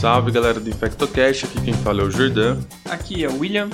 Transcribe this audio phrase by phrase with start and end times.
[0.00, 2.56] Salve galera do InfectoCast, aqui quem fala é o Jordan.
[2.86, 3.68] Aqui é o William.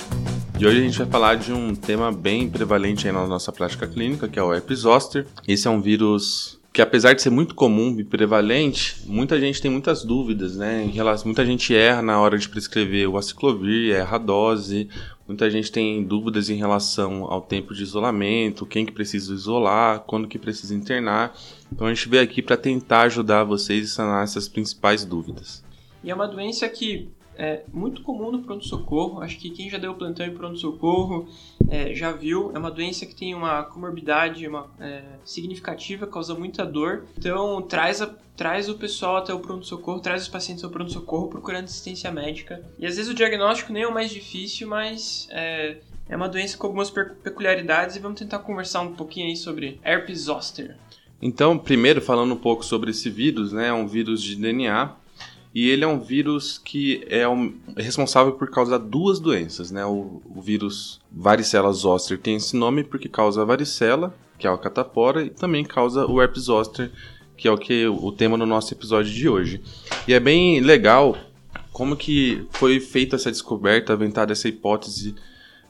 [0.58, 4.26] E hoje a gente vai falar de um tema bem prevalente na nossa prática clínica,
[4.26, 5.24] que é o herpes zoster.
[5.46, 9.70] Esse é um vírus que apesar de ser muito comum e prevalente, muita gente tem
[9.70, 10.82] muitas dúvidas, né?
[10.82, 14.88] Em relação, muita gente erra na hora de prescrever o aciclovir, erra a dose,
[15.28, 20.26] muita gente tem dúvidas em relação ao tempo de isolamento, quem que precisa isolar, quando
[20.26, 21.36] que precisa internar.
[21.72, 25.64] Então a gente veio aqui para tentar ajudar vocês a sanar essas principais dúvidas.
[26.06, 29.20] E é uma doença que é muito comum no pronto-socorro.
[29.20, 31.28] Acho que quem já deu plantão em pronto-socorro
[31.68, 32.52] é, já viu.
[32.54, 37.04] É uma doença que tem uma comorbidade uma, é, significativa, causa muita dor.
[37.18, 41.64] Então, traz, a, traz o pessoal até o pronto-socorro, traz os pacientes ao pronto-socorro procurando
[41.64, 42.64] assistência médica.
[42.78, 46.56] E às vezes o diagnóstico nem é o mais difícil, mas é, é uma doença
[46.56, 50.76] com algumas peculiaridades e vamos tentar conversar um pouquinho aí sobre herpes zoster.
[51.20, 53.68] Então, primeiro falando um pouco sobre esse vírus, né?
[53.68, 55.04] É um vírus de DNA
[55.56, 59.86] e ele é um vírus que é, um, é responsável por causar duas doenças, né?
[59.86, 65.24] O, o, vírus varicela zoster tem esse nome porque causa varicela, que é a catapora,
[65.24, 66.92] e também causa o herpes zoster,
[67.38, 69.62] que é o que o tema do nosso episódio de hoje.
[70.06, 71.16] E é bem legal
[71.72, 75.14] como que foi feita essa descoberta, aventada essa hipótese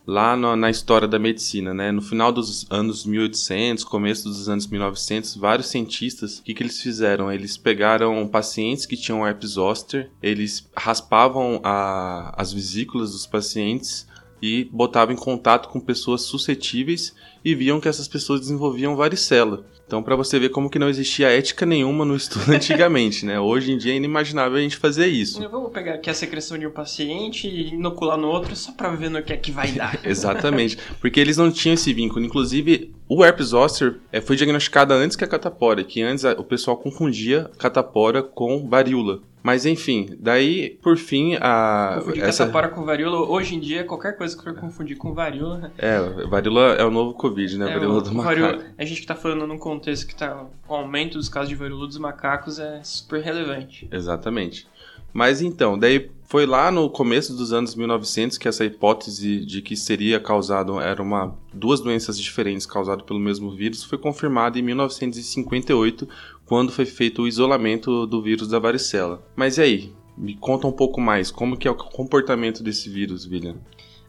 [0.06, 1.90] lá no, na história da medicina, né?
[1.90, 6.80] No final dos anos 1800, começo dos anos 1900, vários cientistas, o que, que eles
[6.80, 7.32] fizeram?
[7.32, 14.06] Eles pegaram pacientes que tinham herpes zoster, eles raspavam a, as vesículas dos pacientes
[14.40, 19.64] e botavam em contato com pessoas suscetíveis e viam que essas pessoas desenvolviam varicela.
[19.86, 23.38] Então, para você ver como que não existia ética nenhuma no estudo antigamente, né?
[23.38, 25.40] Hoje em dia é inimaginável a gente fazer isso.
[25.48, 29.10] Vamos pegar aqui a secreção de um paciente e inocular no outro só para ver
[29.10, 30.00] no que é que vai dar.
[30.04, 32.24] Exatamente, porque eles não tinham esse vínculo.
[32.24, 36.76] Inclusive, o herpes zoster é, foi diagnosticada antes que a catapora, que antes o pessoal
[36.76, 39.20] confundia catapora com varíola.
[39.47, 41.98] Mas enfim, daí por fim a.
[42.00, 42.47] Confundir essa...
[42.47, 45.70] catapora com varíola, hoje em dia qualquer coisa que for confundir com varíola.
[45.78, 47.70] É, varíola é o novo Covid, né?
[47.70, 48.25] É, varíola do macaco.
[48.25, 50.47] Varíola, a gente que tá falando num contexto que tá.
[50.69, 53.87] O aumento dos casos de varíola dos macacos é super relevante.
[53.93, 54.66] Exatamente.
[55.12, 59.76] Mas então, daí foi lá no começo dos anos 1900 que essa hipótese de que
[59.76, 66.09] seria causado era uma duas doenças diferentes causadas pelo mesmo vírus foi confirmada em 1958,
[66.46, 69.22] quando foi feito o isolamento do vírus da varicela.
[69.34, 69.92] Mas e aí?
[70.16, 73.56] Me conta um pouco mais, como que é o comportamento desse vírus, William?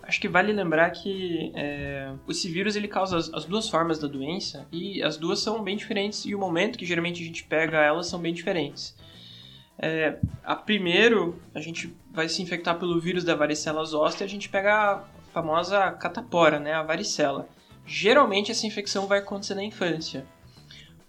[0.01, 4.07] Acho que vale lembrar que é, esse vírus ele causa as, as, duas formas da
[4.07, 7.83] doença e as duas são bem diferentes e o momento que geralmente a gente pega
[7.83, 8.95] elas são bem diferentes.
[9.77, 14.47] É, a primeiro, a gente vai se infectar pelo vírus da varicela zoster, a gente
[14.47, 17.49] pega a famosa catapora, né, a varicela.
[17.85, 20.25] Geralmente essa infecção vai acontecer na infância.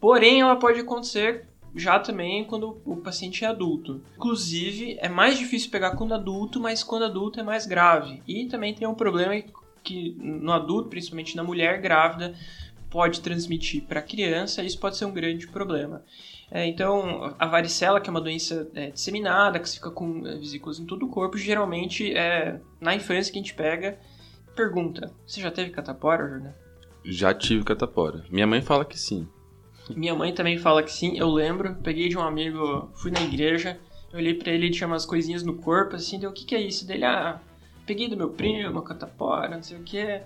[0.01, 4.03] Porém, ela pode acontecer já também quando o paciente é adulto.
[4.17, 8.23] Inclusive, é mais difícil pegar quando adulto, mas quando adulto é mais grave.
[8.27, 9.35] E também tem um problema
[9.83, 12.35] que no adulto, principalmente na mulher grávida,
[12.91, 16.03] pode transmitir para a criança, isso pode ser um grande problema.
[16.51, 20.79] É, então, a varicela, que é uma doença é, disseminada, que fica com é, vesículas
[20.79, 23.99] em todo o corpo, geralmente é na infância que a gente pega.
[24.57, 26.53] Pergunta: você já teve catapora, Jordan?
[27.05, 28.25] Já tive catapora.
[28.31, 29.29] Minha mãe fala que sim.
[29.97, 31.77] Minha mãe também fala que sim, eu lembro.
[31.83, 33.79] Peguei de um amigo, fui na igreja,
[34.13, 36.61] eu olhei pra ele tinha umas coisinhas no corpo, assim, deu o que que é
[36.61, 36.87] isso?
[36.87, 37.41] Dele, ah,
[37.87, 40.21] peguei do meu primo, catapora, não sei o que.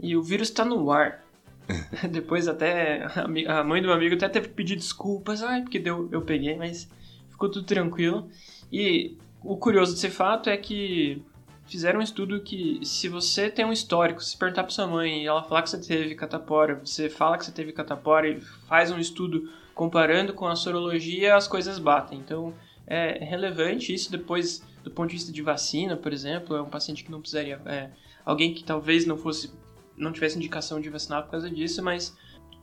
[0.00, 1.24] E o vírus tá no ar.
[2.10, 3.06] Depois até
[3.48, 6.56] a mãe do meu amigo até teve que pedir desculpas, ai, porque deu, eu peguei,
[6.56, 6.88] mas
[7.30, 8.28] ficou tudo tranquilo.
[8.72, 11.22] E o curioso desse fato é que
[11.66, 15.26] fizeram um estudo que se você tem um histórico, se perguntar para sua mãe e
[15.26, 18.98] ela falar que você teve catapora, você fala que você teve catapora e faz um
[18.98, 22.18] estudo comparando com a sorologia, as coisas batem.
[22.18, 22.52] Então
[22.86, 27.04] é relevante isso depois do ponto de vista de vacina, por exemplo, é um paciente
[27.04, 27.90] que não precisaria, é,
[28.24, 29.52] alguém que talvez não fosse
[29.96, 32.16] não tivesse indicação de vacinar por causa disso, mas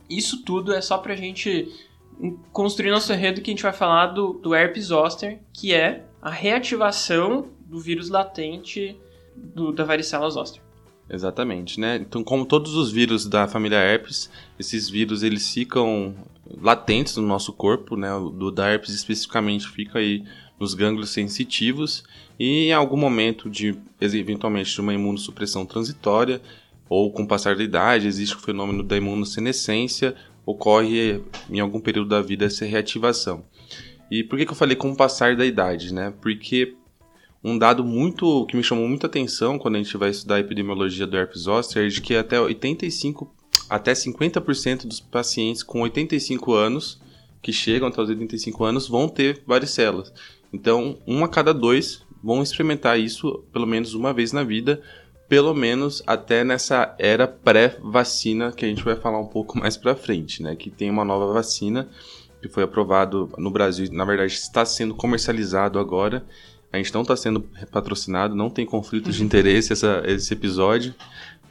[0.08, 1.68] isso tudo é só pra gente
[2.52, 6.30] construir nosso enredo que a gente vai falar do, do herpes zoster, que é a
[6.30, 8.96] reativação do vírus latente
[9.36, 10.60] do, da varicela zoster.
[11.08, 11.96] Exatamente, né?
[11.96, 16.14] Então, como todos os vírus da família herpes, esses vírus eles ficam
[16.60, 18.08] latentes no nosso corpo, né?
[18.10, 20.24] Do da herpes especificamente fica aí
[20.58, 22.04] nos gânglios sensitivos
[22.38, 26.40] e em algum momento de eventualmente de uma imunossupressão transitória,
[26.88, 30.14] ou com o passar da idade existe o fenômeno da imunossenescência,
[30.44, 33.44] ocorre em algum período da vida essa reativação.
[34.10, 36.12] E por que, que eu falei com o passar da idade, né?
[36.20, 36.76] Porque
[37.42, 41.06] um dado muito que me chamou muita atenção quando a gente vai estudar a epidemiologia
[41.06, 43.34] do herpes zoster é de que até 85
[43.68, 47.00] até 50% dos pacientes com 85 anos
[47.40, 50.12] que chegam até os 85 anos vão ter varicelas.
[50.52, 54.82] Então, um a cada dois vão experimentar isso pelo menos uma vez na vida,
[55.28, 59.94] pelo menos até nessa era pré-vacina que a gente vai falar um pouco mais para
[59.94, 60.56] frente, né?
[60.56, 61.88] Que tem uma nova vacina
[62.42, 66.24] que foi aprovado no Brasil, na verdade está sendo comercializado agora.
[66.72, 67.40] A gente não está sendo
[67.70, 70.94] patrocinado, não tem conflito de interesse essa, esse episódio.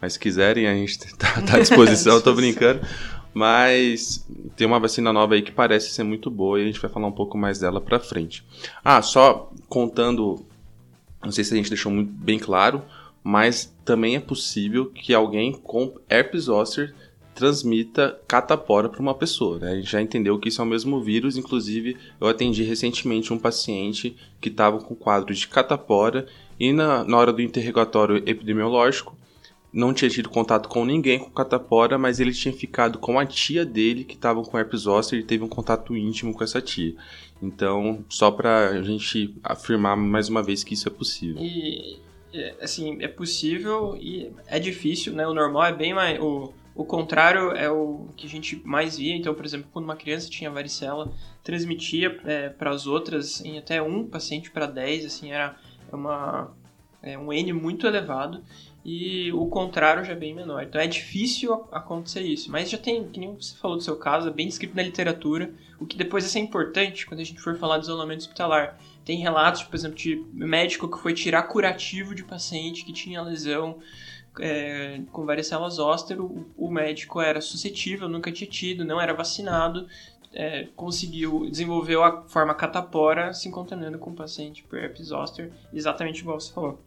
[0.02, 2.82] Mas se quiserem, a gente está tá à disposição, tô brincando.
[3.34, 4.26] Mas
[4.56, 7.08] tem uma vacina nova aí que parece ser muito boa e a gente vai falar
[7.08, 8.44] um pouco mais dela pra frente.
[8.84, 10.46] Ah, só contando,
[11.24, 12.82] não sei se a gente deixou muito bem claro,
[13.24, 16.96] mas também é possível que alguém com herpes zoster
[17.40, 19.58] transmita catapora para uma pessoa.
[19.60, 19.72] Né?
[19.72, 23.40] A gente já entendeu que isso é o mesmo vírus, inclusive eu atendi recentemente um
[23.40, 26.28] paciente que estava com quadro de catapora
[26.60, 29.18] e na, na hora do interrogatório epidemiológico
[29.72, 33.64] não tinha tido contato com ninguém com catapora, mas ele tinha ficado com a tia
[33.64, 36.96] dele que estava com herpes zoster e teve um contato íntimo com essa tia.
[37.42, 41.42] Então, só para a gente afirmar mais uma vez que isso é possível.
[41.42, 42.00] E,
[42.60, 45.26] assim, é possível e é difícil, né?
[45.26, 46.20] O normal é bem mais...
[46.20, 49.16] O, o contrário é o que a gente mais via.
[49.16, 51.12] Então, por exemplo, quando uma criança tinha varicela,
[51.44, 55.58] transmitia é, para as outras em até um paciente para 10, assim, era
[55.92, 56.52] uma,
[57.02, 58.44] é, um N muito elevado
[58.84, 60.64] e o contrário já é bem menor.
[60.64, 64.30] Então é difícil acontecer isso, mas já tem, que nem você falou do seu caso,
[64.30, 67.58] é bem descrito na literatura, o que depois vai ser importante quando a gente for
[67.58, 68.80] falar de isolamento hospitalar.
[69.04, 73.80] Tem relatos, por exemplo, de médico que foi tirar curativo de paciente que tinha lesão
[74.40, 79.88] é, com varicela zoster, o, o, médico era suscetível, nunca tinha tido, não era vacinado,
[80.34, 86.22] é, conseguiu, desenvolveu a forma catapora se contaminando com o paciente por herpes zoster, exatamente
[86.22, 86.80] igual você falou.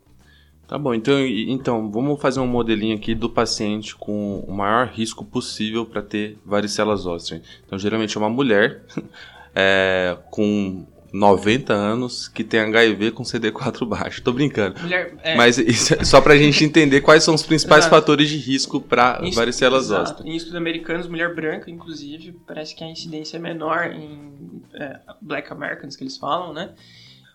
[0.66, 5.24] Tá bom, então, então vamos fazer um modelinho aqui do paciente com o maior risco
[5.24, 7.42] possível para ter varicela zoster.
[7.66, 8.82] Então, geralmente é uma mulher
[9.54, 14.22] é, com 90 anos que tem HIV com CD4 baixo.
[14.22, 14.80] Tô brincando.
[14.80, 15.36] Mulher, é...
[15.36, 19.20] Mas isso é só pra gente entender quais são os principais fatores de risco para
[19.34, 20.26] varicela zoster.
[20.26, 25.52] Em estudos americanos, mulher branca, inclusive, parece que a incidência é menor em é, Black
[25.52, 26.70] Americans, que eles falam, né?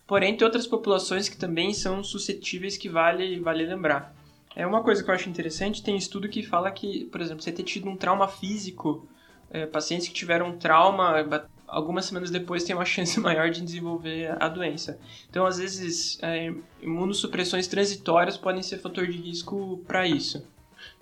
[0.08, 4.16] Porém, tem outras populações que também são suscetíveis que vale, vale lembrar.
[4.56, 7.52] É uma coisa que eu acho interessante, tem estudo que fala que, por exemplo, você
[7.52, 9.08] ter tido um trauma físico,
[9.52, 11.24] é, pacientes que tiveram um trauma,
[11.68, 15.00] algumas semanas depois tem uma chance maior de desenvolver a doença.
[15.30, 20.44] Então, às vezes, é, imunossupressões transitórias podem ser fator de risco para isso.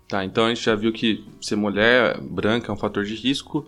[0.08, 3.66] Tá, então a gente já viu que ser mulher branca é um fator de risco.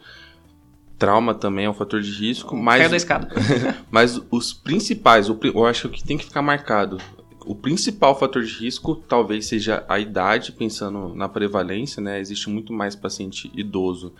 [0.97, 2.79] Trauma também é um fator de risco, mas.
[2.79, 3.29] Caiu da escada.
[3.89, 6.97] mas os principais, eu acho que tem que ficar marcado.
[7.45, 12.19] O principal fator de risco talvez seja a idade, pensando na prevalência, né?
[12.19, 14.13] Existe muito mais paciente idoso.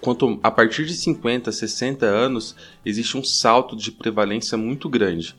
[0.00, 5.36] Quanto a partir de 50, 60 anos, existe um salto de prevalência muito grande.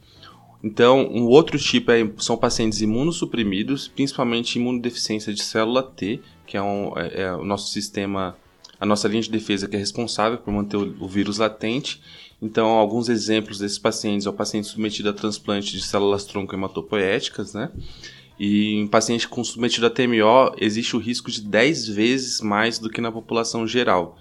[0.64, 6.62] Então, um outro tipo é, são pacientes imunossuprimidos, principalmente imunodeficiência de célula T, que é,
[6.62, 8.38] um, é, é o nosso sistema
[8.80, 12.02] a nossa linha de defesa que é responsável por manter o, o vírus latente.
[12.42, 17.54] Então, alguns exemplos desses pacientes é o paciente submetido a transplante de células tronco hematopoéticas,
[17.54, 17.72] né?
[18.38, 22.90] E em paciente com submetido a TMO, existe o risco de 10 vezes mais do
[22.90, 24.18] que na população geral.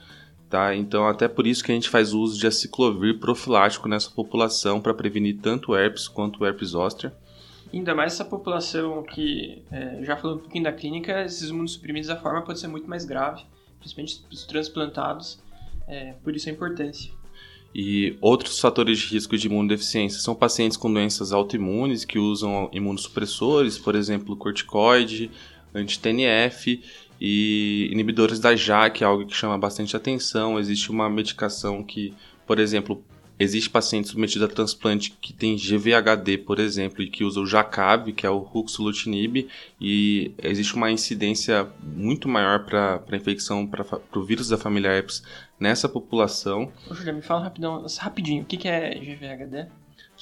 [0.52, 0.76] Tá?
[0.76, 4.92] Então, até por isso que a gente faz uso de aciclovir profilático nessa população para
[4.92, 7.10] prevenir tanto o herpes quanto o herpes zoster.
[7.72, 12.16] Ainda mais essa população que, é, já falando um pouquinho da clínica, esses imunossuprimidos, a
[12.16, 13.42] forma pode ser muito mais grave
[13.82, 15.38] principalmente os transplantados,
[15.86, 17.10] é, por isso a importância.
[17.74, 23.78] E outros fatores de risco de imunodeficiência são pacientes com doenças autoimunes que usam imunossupressores,
[23.78, 25.30] por exemplo, corticoide,
[25.74, 26.82] anti-TNF
[27.24, 30.58] e inibidores da JAK, é algo que chama bastante atenção.
[30.58, 32.12] Existe uma medicação que,
[32.44, 33.04] por exemplo,
[33.38, 38.12] Existe paciente submetido a transplante que tem GVHD, por exemplo, e que usa o Jacab,
[38.12, 39.48] que é o ruxolutinib,
[39.80, 45.24] e existe uma incidência muito maior para a infecção, para o vírus da família herpes
[45.58, 46.70] nessa população.
[46.88, 49.66] Ô, Julia, me fala rapidão, rapidinho, o que, que é GVHD?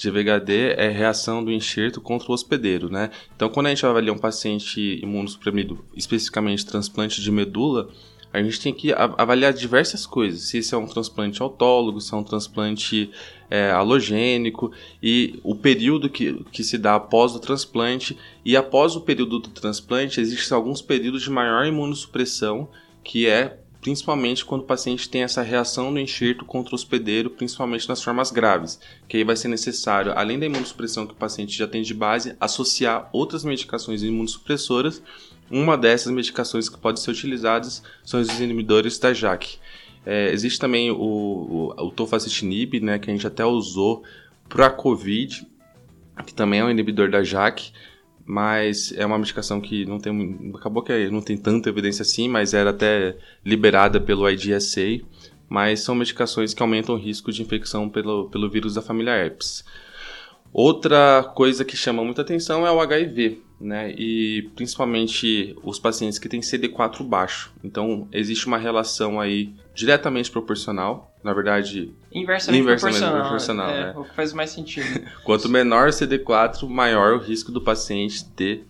[0.00, 3.10] GVHD é reação do enxerto contra o hospedeiro, né?
[3.36, 7.90] Então, quando a gente avalia um paciente imunossuprimido, especificamente transplante de medula,
[8.32, 10.42] a gente tem que avaliar diversas coisas.
[10.42, 13.10] Se esse é um transplante autólogo, se é um transplante
[13.50, 14.70] é, halogênico
[15.02, 18.16] e o período que, que se dá após o transplante.
[18.44, 22.68] E após o período do transplante, existem alguns períodos de maior imunossupressão,
[23.02, 27.88] que é principalmente quando o paciente tem essa reação do enxerto contra o hospedeiro, principalmente
[27.88, 31.66] nas formas graves, que aí vai ser necessário, além da imunossupressão que o paciente já
[31.66, 35.02] tem de base, associar outras medicações imunossupressoras
[35.50, 39.58] uma dessas medicações que podem ser utilizadas são os inibidores da JAK.
[40.06, 44.04] É, existe também o, o, o tofacitinib, né, que a gente até usou
[44.48, 45.46] para COVID,
[46.24, 47.72] que também é um inibidor da JAK,
[48.30, 52.54] mas é uma medicação que não tem acabou que não tem tanta evidência assim, mas
[52.54, 55.00] era até liberada pelo IDSA,
[55.48, 59.64] mas são medicações que aumentam o risco de infecção pelo, pelo vírus da família herpes.
[60.52, 63.92] Outra coisa que chama muita atenção é o HIV, né?
[63.92, 67.52] E principalmente os pacientes que têm CD4 baixo.
[67.62, 73.94] Então, existe uma relação aí diretamente proporcional, na verdade, inversamente, inversamente proporcional, proporcional é, né?
[73.96, 74.86] o que faz mais sentido.
[75.24, 78.66] Quanto menor o CD4, maior o risco do paciente ter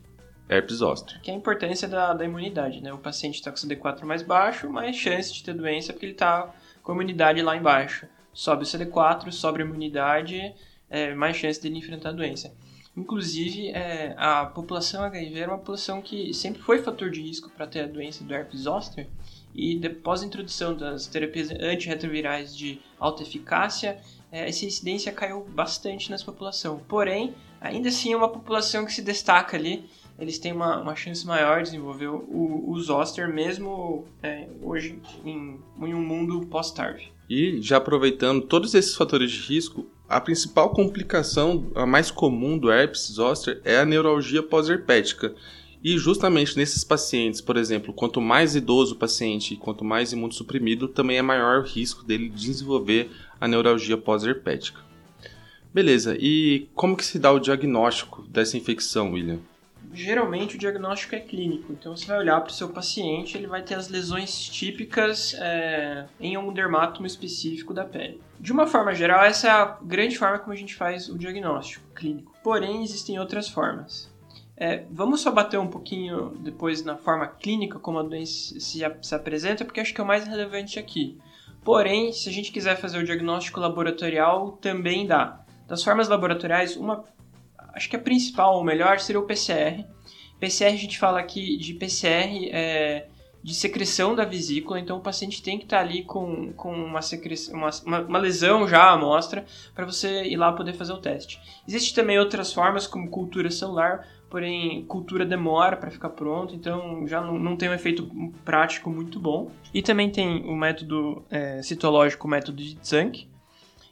[0.48, 1.20] herpes zoster.
[1.22, 2.92] Que é a importância da, da imunidade, né?
[2.92, 6.52] O paciente está com CD4 mais baixo, mais chance de ter doença porque ele está
[6.82, 8.06] com a imunidade lá embaixo.
[8.32, 10.52] Sobe o CD4, sobe a imunidade
[10.88, 12.52] é, mais chance dele enfrentar a doença.
[12.96, 17.66] Inclusive, é, a população HIV era uma população que sempre foi fator de risco para
[17.66, 19.06] ter a doença do herpes zoster,
[19.54, 26.10] e depois da introdução das terapias antirretrovirais de alta eficácia, é, essa incidência caiu bastante
[26.10, 26.80] nessa população.
[26.88, 29.84] Porém, ainda assim é uma população que se destaca ali,
[30.18, 35.58] eles têm uma, uma chance maior de desenvolver o, o zoster, mesmo é, hoje em,
[35.80, 37.08] em um mundo pós-TARV.
[37.28, 42.68] E já aproveitando todos esses fatores de risco, a principal complicação, a mais comum do
[42.68, 45.32] herpes zoster é a neuralgia pós-herpética.
[45.84, 51.16] E justamente nesses pacientes, por exemplo, quanto mais idoso o paciente, quanto mais imunossuprimido, também
[51.16, 53.08] é maior o risco dele desenvolver
[53.40, 54.80] a neuralgia pós-herpética.
[55.72, 59.38] Beleza, e como que se dá o diagnóstico dessa infecção, William?
[59.92, 61.72] Geralmente o diagnóstico é clínico.
[61.72, 66.06] Então você vai olhar para o seu paciente, ele vai ter as lesões típicas é,
[66.20, 68.20] em um dermátomo específico da pele.
[68.38, 71.84] De uma forma geral, essa é a grande forma como a gente faz o diagnóstico
[71.94, 72.32] clínico.
[72.42, 74.10] Porém, existem outras formas.
[74.56, 79.14] É, vamos só bater um pouquinho depois na forma clínica como a doença se, se
[79.14, 81.18] apresenta, porque acho que é o mais relevante aqui.
[81.64, 85.44] Porém, se a gente quiser fazer o diagnóstico laboratorial, também dá.
[85.66, 87.04] Das formas laboratoriais, uma
[87.74, 89.84] acho que a principal, ou melhor, seria o PCR.
[90.38, 93.06] PCR a gente fala aqui de PCR é,
[93.42, 97.54] de secreção da vesícula, então o paciente tem que estar ali com, com uma, secreção,
[97.54, 101.40] uma, uma lesão já à amostra para você ir lá poder fazer o teste.
[101.66, 107.20] Existem também outras formas, como cultura celular, porém cultura demora para ficar pronto, então já
[107.20, 108.08] não, não, tem um efeito
[108.44, 109.50] prático muito bom.
[109.72, 113.26] E também tem o método é, citológico, o método de Zank,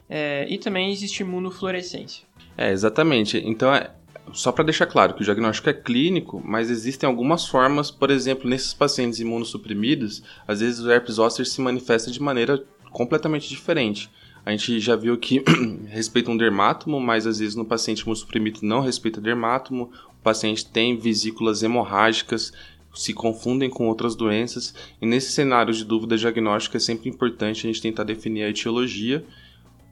[0.07, 2.25] é, e também existe imunofluorescência.
[2.61, 3.41] É, exatamente.
[3.45, 3.89] Então, é,
[4.33, 8.49] só para deixar claro que o diagnóstico é clínico, mas existem algumas formas, por exemplo,
[8.49, 12.61] nesses pacientes imunossuprimidos, às vezes o herpes zoster se manifesta de maneira
[12.91, 14.11] completamente diferente.
[14.45, 15.41] A gente já viu que
[15.87, 20.97] respeita um dermátomo, mas às vezes no paciente imunossuprimido não respeita dermátomo, o paciente tem
[20.97, 22.51] vesículas hemorrágicas,
[22.93, 27.69] se confundem com outras doenças, e nesse cenário de dúvida diagnóstica é sempre importante a
[27.69, 29.23] gente tentar definir a etiologia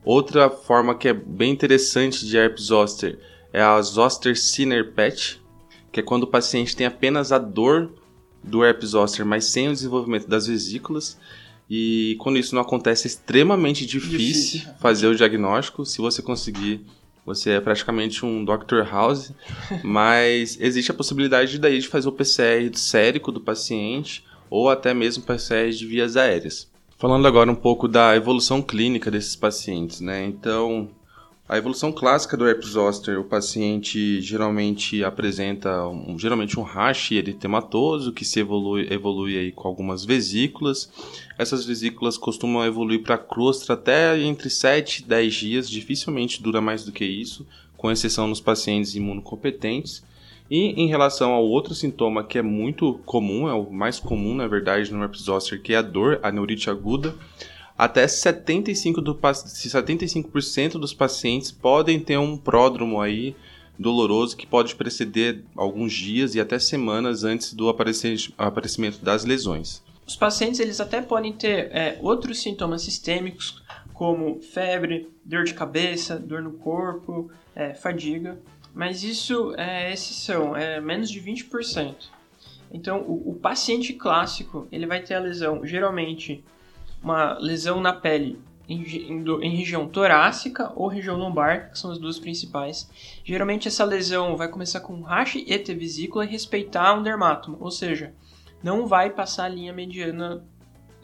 [0.08, 3.18] Outra forma que é bem interessante de herpes zoster
[3.52, 5.36] é a zoster Sinner patch,
[5.92, 7.92] que é quando o paciente tem apenas a dor
[8.42, 11.18] do herpes zoster, mas sem o desenvolvimento das vesículas.
[11.68, 14.74] E quando isso não acontece, é extremamente difícil, difícil.
[14.80, 15.84] fazer o diagnóstico.
[15.84, 16.86] Se você conseguir,
[17.26, 18.90] você é praticamente um Dr.
[18.90, 19.30] House.
[19.84, 25.22] mas existe a possibilidade daí de fazer o PCR sérico do paciente ou até mesmo
[25.22, 26.66] PCR de vias aéreas.
[26.98, 30.26] Falando agora um pouco da evolução clínica desses pacientes, né?
[30.26, 30.90] Então,
[31.48, 38.12] a evolução clássica do herpes zoster, o paciente geralmente apresenta um, geralmente um rash eritematoso
[38.12, 40.90] que se evolui, evolui aí com algumas vesículas.
[41.38, 46.84] Essas vesículas costumam evoluir para crostra até entre 7 e 10 dias, dificilmente dura mais
[46.84, 50.02] do que isso, com exceção nos pacientes imunocompetentes.
[50.50, 54.46] E em relação ao outro sintoma que é muito comum, é o mais comum na
[54.46, 55.26] verdade no herpes
[55.62, 57.14] que é a dor, a neurite aguda,
[57.76, 63.36] até 75%, do, 75 dos pacientes podem ter um pródromo aí
[63.78, 69.82] doloroso que pode preceder alguns dias e até semanas antes do aparecimento das lesões.
[70.04, 73.62] Os pacientes eles até podem ter é, outros sintomas sistêmicos,
[73.92, 78.40] como febre, dor de cabeça, dor no corpo, é, fadiga,
[78.74, 81.94] mas isso é exceção, é menos de 20%.
[82.70, 86.44] Então, o, o, paciente clássico, ele vai ter a lesão, geralmente,
[87.02, 91.98] uma lesão na pele em, em, em, região torácica ou região lombar, que são as
[91.98, 92.88] duas principais.
[93.24, 98.12] Geralmente, essa lesão vai começar com rache e vesícula e respeitar um dermátomo, ou seja,
[98.62, 100.44] não vai passar a linha mediana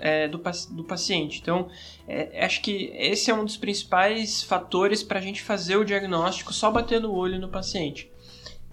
[0.05, 0.39] é, do,
[0.71, 1.41] do paciente.
[1.41, 1.69] Então,
[2.07, 6.53] é, acho que esse é um dos principais fatores para a gente fazer o diagnóstico
[6.53, 8.13] só batendo o olho no paciente.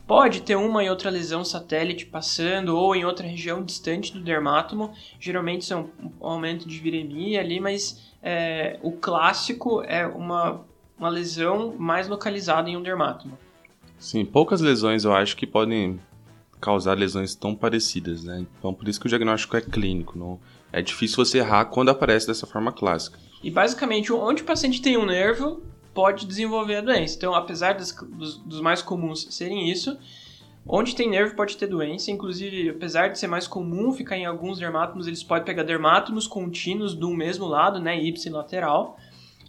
[0.05, 4.91] Pode ter uma e outra lesão satélite passando ou em outra região distante do dermátomo,
[5.17, 10.65] geralmente são um aumento de viremia ali, mas é, o clássico é uma,
[10.99, 13.39] uma lesão mais localizada em um dermátomo.
[13.97, 15.97] Sim, poucas lesões eu acho que podem
[16.59, 18.45] causar lesões tão parecidas, né?
[18.59, 20.37] Então por isso que o diagnóstico é clínico, não
[20.71, 23.19] é difícil você errar quando aparece dessa forma clássica.
[23.43, 25.61] E basicamente, onde o paciente tem um nervo,
[25.93, 27.15] pode desenvolver a doença.
[27.15, 29.97] Então, apesar dos, dos, dos mais comuns serem isso,
[30.65, 32.11] onde tem nervo pode ter doença.
[32.11, 36.93] Inclusive, apesar de ser mais comum ficar em alguns dermátomos, eles podem pegar dermátomos contínuos
[36.93, 38.97] do mesmo lado, né, ipsilateral.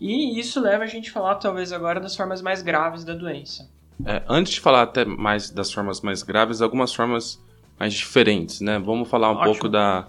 [0.01, 3.71] E isso leva a gente a falar, talvez, agora das formas mais graves da doença.
[4.05, 7.41] É, antes de falar até mais das formas mais graves, algumas formas
[7.79, 8.79] mais diferentes, né?
[8.79, 9.53] Vamos falar um Ótimo.
[9.53, 10.09] pouco da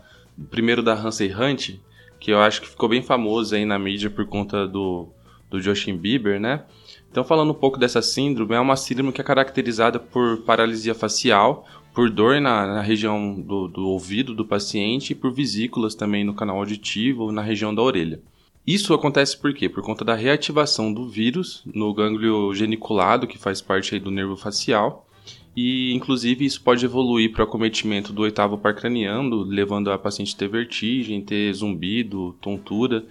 [0.49, 1.75] primeiro da Hansen Hunt,
[2.19, 5.07] que eu acho que ficou bem famoso aí na mídia por conta do,
[5.49, 6.63] do Justin Bieber, né?
[7.11, 11.67] Então, falando um pouco dessa síndrome, é uma síndrome que é caracterizada por paralisia facial,
[11.93, 16.33] por dor na, na região do, do, ouvido do paciente e por vesículas também no
[16.33, 18.19] canal auditivo, na região da orelha.
[18.65, 19.69] Isso acontece por quê?
[19.69, 24.35] Por conta da reativação do vírus no gânglio geniculado, que faz parte aí do nervo
[24.35, 25.05] facial,
[25.55, 30.33] e inclusive isso pode evoluir para o acometimento do oitavo par craniano, levando a paciente
[30.35, 33.05] a ter vertigem, ter zumbido, tontura.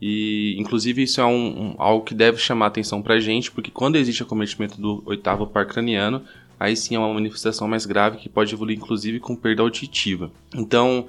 [0.00, 3.70] E inclusive isso é um, um algo que deve chamar atenção para a gente, porque
[3.70, 6.22] quando existe acometimento do oitavo par craniano,
[6.58, 10.30] aí sim é uma manifestação mais grave que pode evoluir inclusive com perda auditiva.
[10.54, 11.06] Então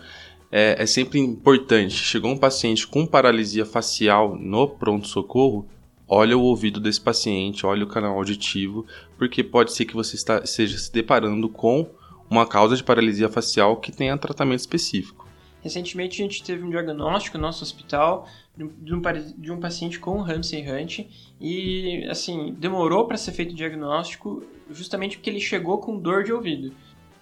[0.52, 5.66] é, é sempre importante, chegou um paciente com paralisia facial no pronto-socorro,
[6.14, 8.86] olha o ouvido desse paciente, olha o canal auditivo,
[9.18, 11.90] porque pode ser que você está, esteja se deparando com
[12.30, 15.26] uma causa de paralisia facial que tenha tratamento específico.
[15.64, 18.28] Recentemente a gente teve um diagnóstico no nosso hospital
[18.58, 19.02] de um,
[19.38, 21.08] de um paciente com Ramsey Hunt
[21.40, 26.34] e assim demorou para ser feito o diagnóstico justamente porque ele chegou com dor de
[26.34, 26.74] ouvido.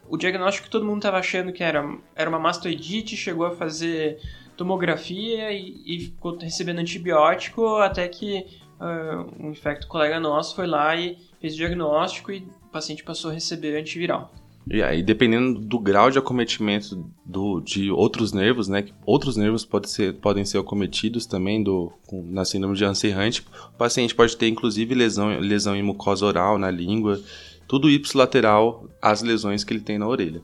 [0.09, 4.19] O diagnóstico todo mundo estava achando que era, era uma mastoidite, chegou a fazer
[4.57, 8.47] tomografia e, e ficou recebendo antibiótico até que
[8.79, 13.31] uh, um infecto colega nosso foi lá e fez o diagnóstico e o paciente passou
[13.31, 14.31] a receber antiviral.
[14.71, 18.85] E aí, dependendo do grau de acometimento do, de outros nervos, né?
[19.03, 23.39] Outros nervos pode ser, podem ser acometidos também do, com, na síndrome de Hansen-Hunt.
[23.73, 27.19] O paciente pode ter, inclusive, lesão, lesão em mucosa oral, na língua.
[27.67, 30.41] Tudo ipsilateral às lesões que ele tem na orelha.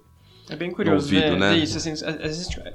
[0.50, 1.50] É bem curioso ouvido, ver, né?
[1.52, 1.78] ver isso.
[1.78, 1.94] Assim,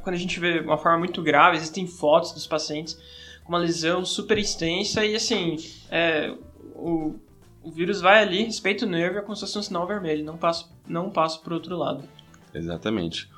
[0.03, 2.97] quando a gente vê uma forma muito grave, existem fotos dos pacientes
[3.51, 5.57] uma lesão super extensa e assim,
[5.91, 6.33] é,
[6.77, 7.17] o,
[7.65, 10.37] o vírus vai ali, respeita o nervo é como se fosse um sinal vermelho, não
[10.37, 12.05] passa, não passa para outro lado.
[12.55, 13.29] Exatamente.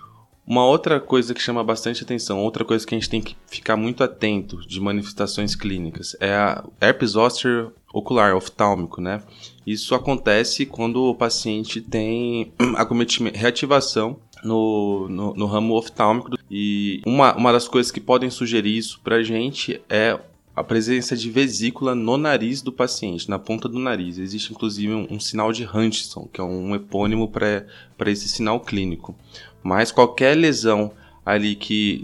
[0.47, 3.75] Uma outra coisa que chama bastante atenção, outra coisa que a gente tem que ficar
[3.75, 9.23] muito atento de manifestações clínicas é a herpes zoster ocular, oftálmico, né?
[9.67, 12.53] Isso acontece quando o paciente tem
[13.33, 16.31] reativação no, no, no ramo oftálmico.
[16.51, 20.19] E uma, uma das coisas que podem sugerir isso pra gente é
[20.55, 24.19] a presença de vesícula no nariz do paciente, na ponta do nariz.
[24.19, 29.15] Existe inclusive um, um sinal de Hutchinson, que é um epônimo para esse sinal clínico.
[29.63, 30.93] Mas qualquer lesão
[31.25, 32.03] ali que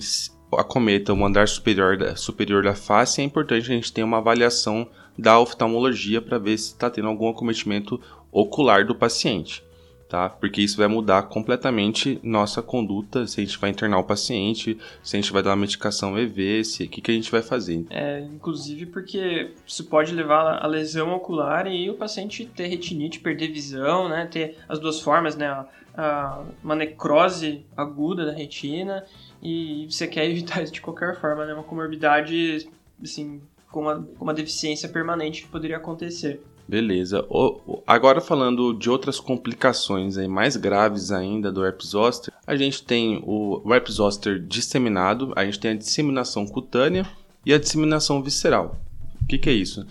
[0.56, 4.88] acometa o andar superior da, superior da face, é importante a gente ter uma avaliação
[5.18, 8.00] da oftalmologia para ver se está tendo algum acometimento
[8.32, 9.62] ocular do paciente
[10.08, 10.28] tá?
[10.28, 15.16] Porque isso vai mudar completamente nossa conduta, se a gente vai internar o paciente, se
[15.16, 17.84] a gente vai dar uma medicação EV, se o que, que a gente vai fazer.
[17.90, 23.48] É, inclusive porque isso pode levar a lesão ocular e o paciente ter retinite, perder
[23.48, 24.26] visão, né?
[24.26, 25.46] Ter as duas formas, né?
[25.94, 29.04] A, uma necrose aguda da retina
[29.42, 31.52] e você quer evitar isso de qualquer forma, né?
[31.52, 32.68] Uma comorbidade,
[33.02, 36.40] assim, com uma, com uma deficiência permanente que poderia acontecer.
[36.68, 37.24] Beleza.
[37.30, 42.82] O, agora falando de outras complicações aí mais graves ainda do herpes zoster, a gente
[42.82, 47.08] tem o, herpes zoster disseminado, a gente tem a disseminação cutânea
[47.46, 48.78] e a disseminação visceral.
[49.22, 49.86] O que, que é isso?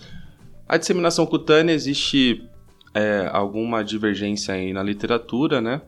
[0.68, 2.48] A disseminação cutânea existe
[2.94, 5.82] é, alguma divergência aí na literatura, né?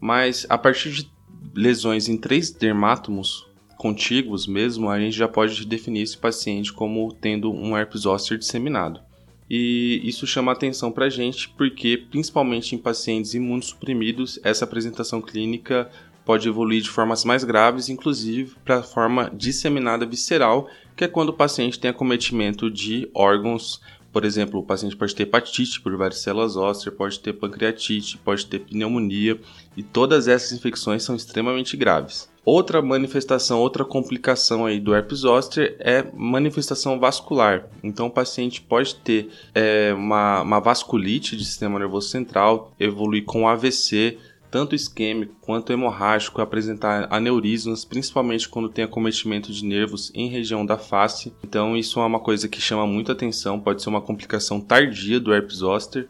[0.00, 1.10] Mas a partir de
[1.52, 3.44] lesões em três dermátomos
[3.76, 9.07] contíguos mesmo, a gente já pode definir esse paciente como tendo um herpes zoster disseminado.
[9.50, 15.90] E isso chama atenção para a gente porque, principalmente em pacientes imunossuprimidos, essa apresentação clínica
[16.24, 21.30] pode evoluir de formas mais graves, inclusive para a forma disseminada visceral, que é quando
[21.30, 23.80] o paciente tem acometimento de órgãos
[24.12, 28.60] por exemplo, o paciente pode ter hepatite por células ósseas, pode ter pancreatite, pode ter
[28.60, 29.38] pneumonia,
[29.76, 32.28] e todas essas infecções são extremamente graves.
[32.50, 37.68] Outra manifestação, outra complicação aí do herpes zoster é manifestação vascular.
[37.84, 43.46] Então o paciente pode ter é, uma, uma vasculite de sistema nervoso central, evoluir com
[43.46, 44.16] AVC,
[44.50, 50.78] tanto isquêmico quanto hemorrágico, apresentar aneurismas, principalmente quando tem acometimento de nervos em região da
[50.78, 51.34] face.
[51.44, 55.34] Então, isso é uma coisa que chama muita atenção, pode ser uma complicação tardia do
[55.34, 56.08] herpes zoster.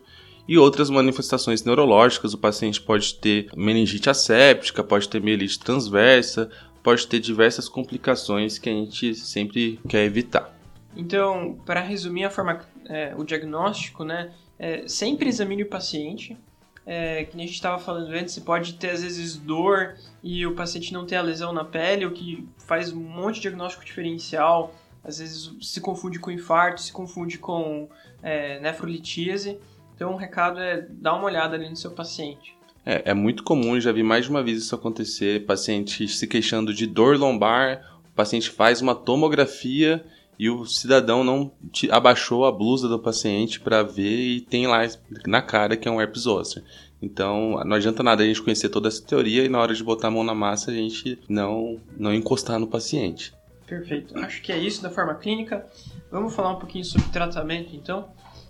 [0.49, 6.51] E outras manifestações neurológicas, o paciente pode ter meningite asséptica, pode ter mielite transversa,
[6.83, 10.59] pode ter diversas complicações que a gente sempre quer evitar.
[10.97, 16.35] Então, para resumir a forma, é, o diagnóstico, né, é, sempre examine o paciente,
[16.87, 20.47] é, que nem a gente estava falando antes, você pode ter às vezes dor e
[20.47, 23.85] o paciente não ter a lesão na pele, o que faz um monte de diagnóstico
[23.85, 27.89] diferencial, às vezes se confunde com infarto, se confunde com
[28.23, 29.59] é, nefrolitíase.
[29.99, 32.57] Então, o recado é dar uma olhada ali no seu paciente.
[32.87, 36.73] É, é muito comum, já vi mais de uma vez isso acontecer, paciente se queixando
[36.73, 40.05] de dor lombar, o paciente faz uma tomografia
[40.39, 41.51] e o cidadão não
[41.91, 44.87] abaixou a blusa do paciente para ver e tem lá
[45.27, 46.63] na cara que é um herpes zoster.
[47.03, 50.07] Então, não adianta nada a gente conhecer toda essa teoria e na hora de botar
[50.07, 53.35] a mão na massa a gente não, não encostar no paciente.
[53.67, 54.17] Perfeito.
[54.17, 55.67] Acho que é isso da forma clínica.
[56.09, 58.09] Vamos falar um pouquinho sobre tratamento, então.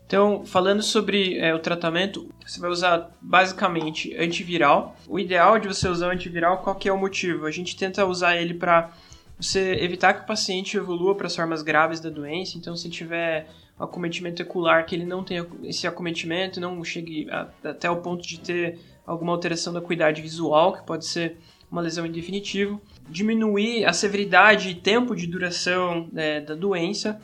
[0.08, 4.96] Então, falando sobre é, o tratamento, você vai usar basicamente antiviral.
[5.06, 7.44] O ideal de você usar antiviral, qual que é o motivo?
[7.44, 8.90] A gente tenta usar ele para
[9.38, 12.56] você evitar que o paciente evolua para as formas graves da doença.
[12.56, 17.46] Então, se tiver um acometimento ocular, que ele não tenha esse acometimento, não chegue a,
[17.62, 21.36] até o ponto de ter alguma alteração da acuidade visual, que pode ser
[21.70, 22.80] uma lesão em definitivo.
[23.10, 27.20] Diminuir a severidade e tempo de duração né, da doença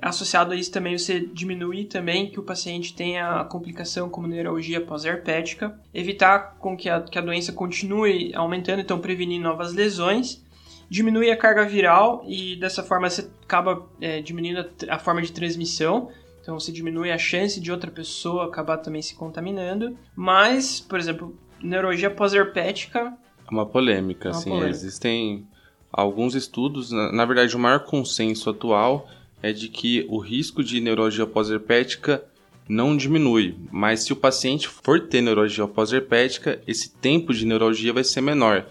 [0.00, 4.80] Associado a isso também você diminuir também que o paciente tenha a complicação como neuralgia
[4.80, 10.44] pós-herpética, evitar com que a, que a doença continue aumentando, então prevenir novas lesões,
[10.88, 15.32] diminuir a carga viral e dessa forma você acaba é, diminuindo a, a forma de
[15.32, 16.10] transmissão,
[16.42, 19.98] então você diminui a chance de outra pessoa acabar também se contaminando.
[20.14, 23.14] Mas, por exemplo, neurologia pós-herpética.
[23.44, 24.50] É uma polêmica, é uma assim.
[24.50, 24.70] Polêmica.
[24.70, 25.44] Existem
[25.90, 29.08] alguns estudos, na, na verdade, o maior consenso atual
[29.42, 32.24] é de que o risco de neurologia pós-herpética
[32.68, 38.02] não diminui, mas se o paciente for ter neurologia pós-herpética, esse tempo de neurologia vai
[38.02, 38.66] ser menor.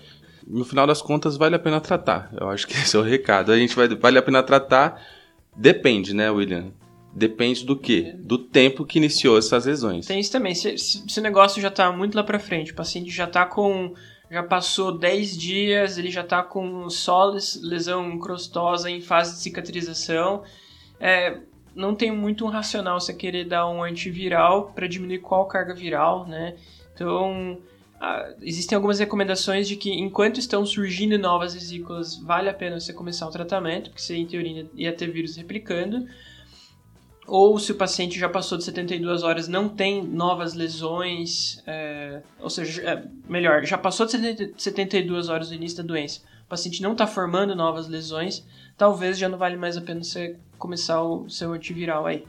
[0.45, 2.31] No final das contas, vale a pena tratar.
[2.39, 3.51] Eu acho que esse é o recado.
[3.51, 5.01] A gente vai vale a pena tratar.
[5.55, 6.71] Depende, né, William?
[7.13, 8.13] Depende do quê?
[8.19, 10.05] Do tempo que iniciou essas lesões.
[10.05, 10.53] Tem isso também.
[10.53, 13.93] Se, se, o negócio já está muito lá para frente, o paciente já está com
[14.29, 20.43] já passou 10 dias, ele já está com só lesão crostosa em fase de cicatrização.
[20.99, 21.39] É,
[21.75, 26.25] não tem muito um racional você querer dar um antiviral para diminuir qual carga viral,
[26.25, 26.55] né?
[26.93, 27.59] Então,
[28.41, 33.27] existem algumas recomendações de que enquanto estão surgindo novas vesículas, vale a pena você começar
[33.27, 36.07] o tratamento, porque você, em teoria, ia ter vírus replicando
[37.27, 42.49] ou se o paciente já passou de 72 horas não tem novas lesões, é, ou
[42.49, 46.91] seja, é, melhor, já passou de 72 horas do início da doença, o paciente não
[46.91, 48.45] está formando novas lesões,
[48.77, 52.23] talvez já não vale mais a pena você começar o seu antiviral aí.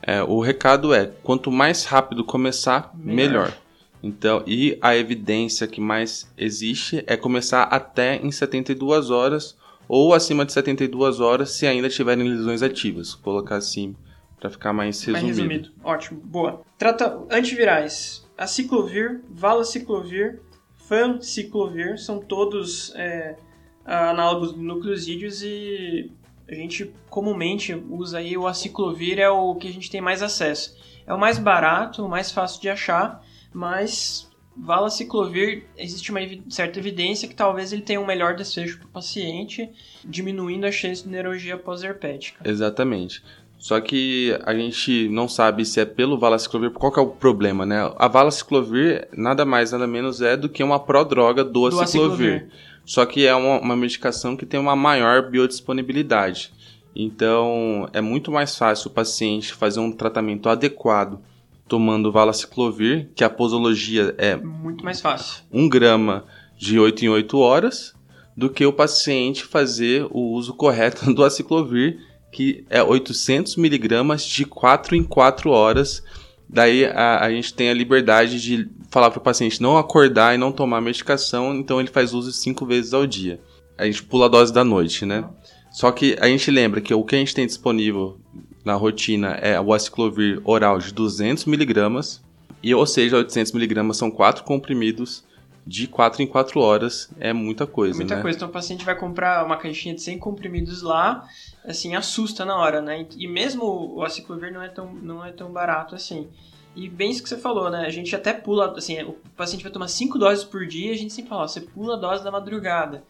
[0.00, 3.46] É, o recado é, quanto mais rápido começar, melhor.
[3.46, 3.58] melhor.
[4.00, 9.56] Então, e a evidência que mais existe é começar até em 72 horas
[9.88, 13.14] ou acima de 72 horas se ainda tiverem lesões ativas.
[13.14, 13.96] Vou colocar assim
[14.38, 15.26] para ficar mais resumido.
[15.26, 15.70] mais resumido.
[15.82, 16.62] Ótimo, boa.
[16.76, 18.26] Trata antivirais.
[18.36, 20.40] Aciclovir, valaciclovir,
[20.76, 23.36] fanciclovir são todos é,
[23.84, 26.10] análogos de nucleosídeos e
[26.48, 30.76] a gente comumente usa aí o aciclovir é o que a gente tem mais acesso.
[31.06, 33.22] É o mais barato, o mais fácil de achar,
[33.52, 36.20] mas valaciclovir existe uma
[36.50, 39.70] certa evidência que talvez ele tenha um melhor desfecho para o paciente,
[40.04, 42.48] diminuindo a chance de neurologia pós-herpética.
[42.48, 43.22] Exatamente.
[43.58, 47.66] Só que a gente não sabe se é pelo valaciclovir, qual que é o problema,
[47.66, 47.92] né?
[47.98, 52.34] A valaciclovir nada mais, nada menos é do que uma prodroga do, do aciclovir.
[52.34, 52.48] aciclovir.
[52.84, 56.52] Só que é uma, uma medicação que tem uma maior biodisponibilidade.
[56.94, 61.20] Então, é muito mais fácil o paciente fazer um tratamento adequado
[61.68, 64.34] tomando valaciclovir, que a posologia é...
[64.36, 65.42] Muito mais fácil.
[65.52, 66.24] 1 grama
[66.56, 67.94] de 8 em 8 horas,
[68.34, 74.44] do que o paciente fazer o uso correto do aciclovir, que é 800 miligramas de
[74.44, 76.02] 4 em 4 horas.
[76.48, 80.38] Daí a, a gente tem a liberdade de falar para o paciente não acordar e
[80.38, 83.40] não tomar medicação, então ele faz uso 5 vezes ao dia.
[83.76, 85.28] A gente pula a dose da noite, né?
[85.70, 88.18] Só que a gente lembra que o que a gente tem disponível
[88.64, 92.22] na rotina é o aciclovir oral de 200 miligramas,
[92.62, 95.24] e ou seja, 800 miligramas são 4 comprimidos
[95.68, 98.22] de 4 em 4 horas é muita coisa, é muita né?
[98.22, 98.38] coisa.
[98.38, 101.28] Então o paciente vai comprar uma caixinha de 100 comprimidos lá,
[101.62, 103.06] assim, assusta na hora, né?
[103.18, 106.26] E mesmo o aciclovir não é tão, não é tão barato assim.
[106.74, 107.84] E bem isso que você falou, né?
[107.84, 111.12] A gente até pula, assim, o paciente vai tomar 5 doses por dia, a gente
[111.12, 113.04] sempre fala, ó, você pula a dose da madrugada.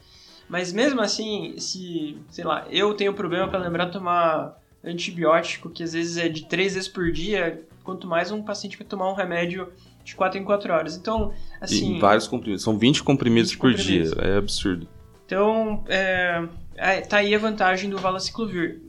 [0.48, 5.84] Mas mesmo assim, se, sei lá, eu tenho problema para lembrar de tomar antibiótico, que
[5.84, 9.14] às vezes é de 3 vezes por dia, quanto mais um paciente vai tomar um
[9.14, 9.72] remédio
[10.08, 10.96] de 4 em 4 horas.
[10.96, 11.96] Então, assim...
[11.96, 14.12] E vários comprimidos, são 20 comprimidos 20 por comprimidos.
[14.12, 14.88] dia, é absurdo.
[15.26, 18.80] Então, é, é, tá aí a vantagem do valaciclovir.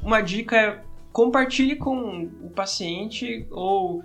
[0.00, 0.80] Uma dica é
[1.12, 4.02] compartilhe com o paciente ou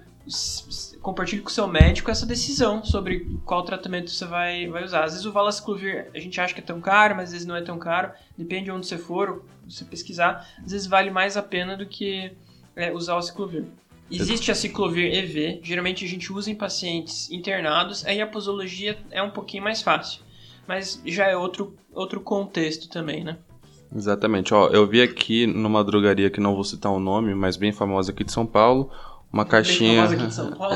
[1.02, 5.04] compartilhe com o seu médico essa decisão sobre qual tratamento você vai, vai usar.
[5.04, 7.56] Às vezes o valaciclovir a gente acha que é tão caro, mas às vezes não
[7.56, 8.12] é tão caro.
[8.38, 10.46] Depende de onde você for, você pesquisar.
[10.66, 12.32] Às vezes vale mais a pena do que
[12.76, 13.66] é, usar o ciclovir.
[14.10, 19.22] Existe a ciclovir EV, geralmente a gente usa em pacientes internados, aí a posologia é
[19.22, 20.22] um pouquinho mais fácil.
[20.66, 23.38] Mas já é outro, outro contexto também, né?
[23.96, 24.54] Exatamente.
[24.54, 28.12] Ó, eu vi aqui numa drogaria que não vou citar o nome, mas bem famosa
[28.12, 28.92] aqui de São Paulo,
[29.32, 30.08] uma caixinha.
[30.08, 30.76] Bem famosa aqui de São Paulo?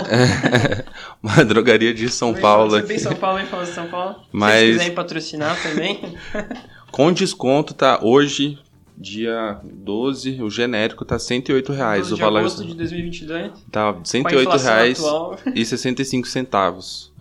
[1.21, 2.69] uma drogaria de São bem Paulo.
[2.71, 4.15] Você bem São Paulo, bem famosa de São Paulo.
[4.31, 4.61] Mas...
[4.61, 6.17] Se quiserem patrocinar também.
[6.91, 7.99] Com desconto, tá?
[8.01, 8.59] Hoje,
[9.01, 12.09] dia 12, o genérico tá 108 reais.
[12.09, 12.39] 12 o valor.
[12.39, 13.51] agosto de 2022.
[13.71, 15.39] Tá 108 reais atual.
[15.55, 17.11] e 65 centavos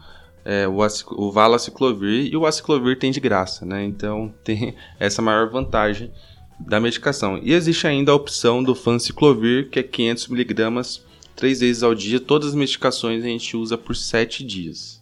[0.44, 0.78] é, o,
[1.16, 3.84] o Valaciclovir e o Aciclovir tem de graça, né?
[3.84, 6.10] Então tem essa maior vantagem
[6.58, 7.38] da medicação.
[7.42, 11.00] E existe ainda a opção do Fanciclovir, que é 500mg
[11.34, 12.20] três vezes ao dia.
[12.20, 14.99] Todas as medicações a gente usa por 7 dias.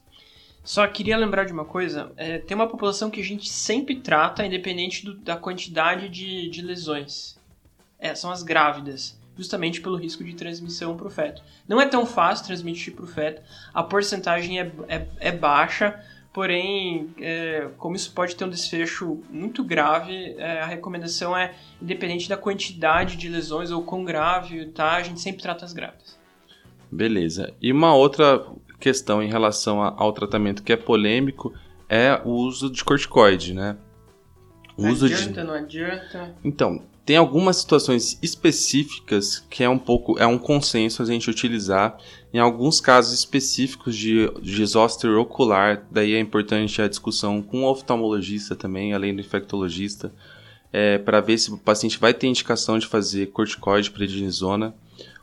[0.69, 4.45] Só queria lembrar de uma coisa: é, tem uma população que a gente sempre trata,
[4.45, 7.39] independente do, da quantidade de, de lesões.
[7.99, 11.43] É, são as grávidas justamente pelo risco de transmissão para o feto.
[11.67, 13.41] Não é tão fácil transmitir para o feto,
[13.73, 16.05] a porcentagem é, é, é baixa,
[16.35, 22.29] porém, é, como isso pode ter um desfecho muito grave, é, a recomendação é, independente
[22.29, 24.97] da quantidade de lesões ou quão grave, tá?
[24.97, 26.19] A gente sempre trata as grávidas.
[26.91, 27.55] Beleza.
[27.61, 28.45] E uma outra
[28.79, 31.53] questão em relação ao tratamento que é polêmico
[31.89, 33.77] é o uso de corticoide, né?
[34.77, 35.47] O não uso adianta, de...
[35.47, 36.35] não adianta.
[36.45, 41.99] Então, tem algumas situações específicas que é um pouco é um consenso a gente utilizar
[42.35, 47.71] em alguns casos específicos de, de zoster ocular, daí é importante a discussão com o
[47.71, 50.13] oftalmologista também, além do infectologista,
[50.71, 54.75] é, para ver se o paciente vai ter indicação de fazer corticoide prednisona.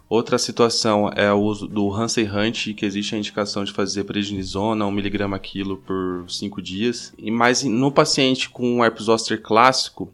[0.07, 4.85] Outra situação é o uso do Hansen Hunt, que existe a indicação de fazer prednisona
[4.85, 7.11] 1mg quilo por 5 dias.
[7.17, 10.11] E mais no paciente com herpes zoster clássico,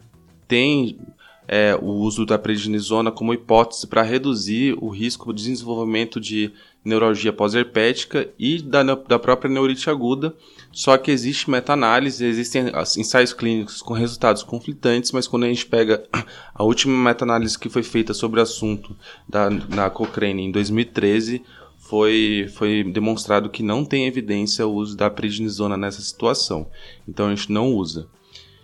[0.47, 0.97] tem
[1.45, 7.31] é, o uso da prednisona como hipótese para reduzir o risco de desenvolvimento de neuralgia
[7.31, 10.35] pós-herpética e da, da própria neurite aguda.
[10.71, 16.03] Só que existe meta-análise, existem ensaios clínicos com resultados conflitantes, mas quando a gente pega
[16.53, 18.95] a última meta-análise que foi feita sobre o assunto
[19.27, 21.43] da, na Cochrane em 2013,
[21.77, 26.69] foi, foi demonstrado que não tem evidência o uso da prednisona nessa situação.
[27.07, 28.07] Então a gente não usa.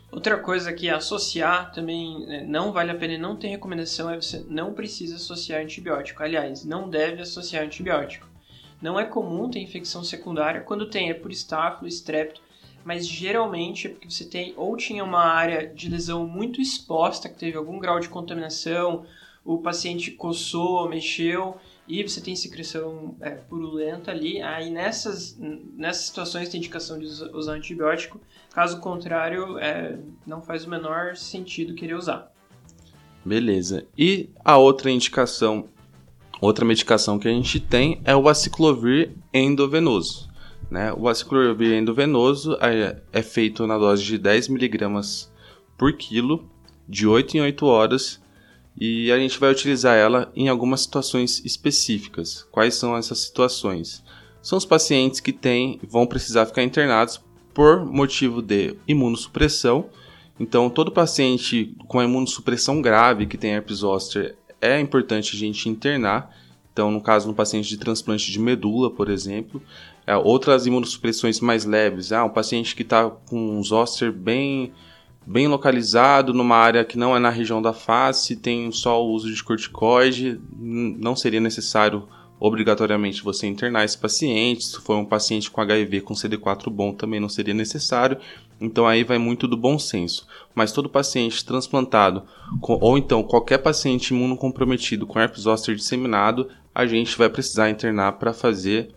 [0.09, 4.15] Outra coisa que associar também né, não vale a pena e não tem recomendação é
[4.15, 6.23] você não precisa associar antibiótico.
[6.23, 8.27] Aliás, não deve associar antibiótico.
[8.81, 10.61] Não é comum ter infecção secundária.
[10.61, 12.41] Quando tem é por estáfilo, estrepto,
[12.85, 17.37] mas geralmente é porque você tem ou tinha uma área de lesão muito exposta, que
[17.37, 19.05] teve algum grau de contaminação,
[19.43, 26.49] o paciente coçou, mexeu, e você tem secreção é, purulenta ali, aí nessas, nessas situações
[26.49, 28.19] tem indicação de usar antibiótico,
[28.57, 32.31] caso contrário, é, não faz o menor sentido querer usar.
[33.23, 33.85] Beleza.
[33.95, 35.69] E a outra indicação,
[36.41, 40.27] outra medicação que a gente tem é o aciclovir endovenoso.
[40.71, 40.91] Né?
[40.91, 45.27] O aciclovir endovenoso é, é feito na dose de 10mg
[45.77, 46.49] por quilo,
[46.89, 48.19] de 8 em 8 horas,
[48.75, 52.47] e a gente vai utilizar ela em algumas situações específicas.
[52.51, 54.03] Quais são essas situações?
[54.41, 57.21] São os pacientes que têm, vão precisar ficar internados
[57.57, 59.89] por motivo de imunossupressão.
[60.39, 66.31] Então, todo paciente com imunossupressão grave que tem herpes zoster é importante a gente internar.
[66.71, 69.59] Então, no caso, no paciente de transplante de medula, por exemplo,
[70.05, 74.71] é, outras imunossupressões mais leves, ah, um paciente que está com um zoster bem
[75.25, 79.33] bem localizado, numa área que não é na região da face, tem só o uso
[79.33, 82.07] de corticoide, não seria necessário
[82.39, 84.65] obrigatoriamente você internar esse paciente.
[84.65, 88.17] Se for um paciente com HIV com CD4 bom, também não seria necessário.
[88.59, 90.27] Então aí vai muito do bom senso.
[90.53, 92.23] Mas todo paciente transplantado,
[92.61, 98.33] ou então qualquer paciente imunocomprometido com herpes zoster disseminado, a gente vai precisar internar para
[98.33, 98.89] fazer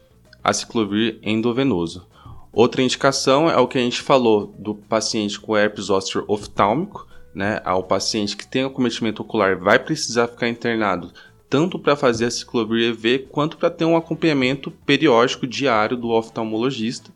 [0.42, 2.06] aciclovir endovenoso.
[2.52, 7.60] Outra indicação é o que a gente falou do paciente com herpes zoster oftálmico, né?
[7.64, 11.12] Ao paciente que tem acometimento ocular vai precisar ficar internado
[11.50, 17.10] tanto para fazer a ciclovir EV quanto para ter um acompanhamento periódico diário do oftalmologista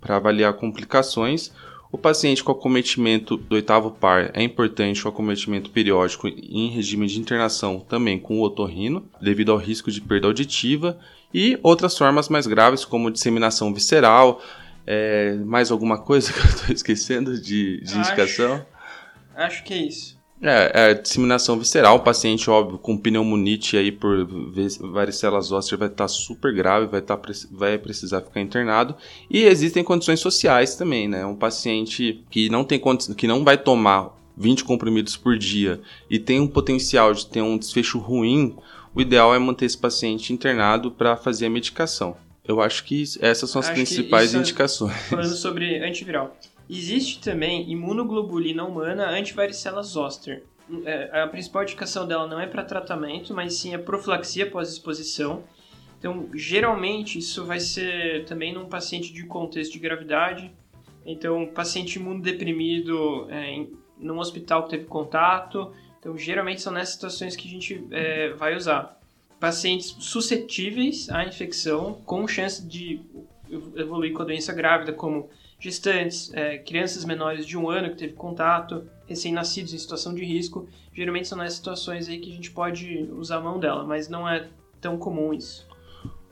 [0.00, 1.52] para avaliar complicações.
[1.92, 7.18] O paciente com acometimento do oitavo par é importante o acometimento periódico em regime de
[7.18, 10.96] internação também com o otorrino, devido ao risco de perda auditiva,
[11.34, 14.40] e outras formas mais graves, como disseminação visceral.
[14.86, 18.64] É, mais alguma coisa que eu estou esquecendo de, de indicação?
[19.34, 20.19] Acho que é isso.
[20.42, 24.26] É, é, disseminação visceral, o paciente, óbvio, com pneumonite aí por
[24.80, 28.94] varicelas ósseas vai estar tá super grave, vai, tá, vai precisar ficar internado.
[29.28, 31.26] E existem condições sociais também, né?
[31.26, 32.80] Um paciente que não tem
[33.14, 37.58] que não vai tomar 20 comprimidos por dia e tem um potencial de ter um
[37.58, 38.56] desfecho ruim,
[38.94, 42.16] o ideal é manter esse paciente internado para fazer a medicação.
[42.42, 44.96] Eu acho que essas são as acho principais é indicações.
[45.08, 46.34] Falando sobre antiviral.
[46.72, 50.44] Existe também imunoglobulina humana antivaricela zoster.
[50.84, 55.42] É, a principal indicação dela não é para tratamento, mas sim a profilaxia pós-exposição.
[55.98, 60.52] Então, geralmente, isso vai ser também num paciente de contexto de gravidade.
[61.04, 65.72] Então, paciente imunodeprimido é, em, num hospital que teve contato.
[65.98, 68.96] Então, geralmente são nessas situações que a gente é, vai usar.
[69.40, 73.00] Pacientes suscetíveis à infecção, com chance de
[73.74, 75.28] evoluir com a doença grávida, como
[75.60, 80.66] gestantes, é, crianças menores de um ano que teve contato, recém-nascidos em situação de risco.
[80.92, 84.28] Geralmente são nessas situações aí que a gente pode usar a mão dela, mas não
[84.28, 84.48] é
[84.80, 85.68] tão comum isso.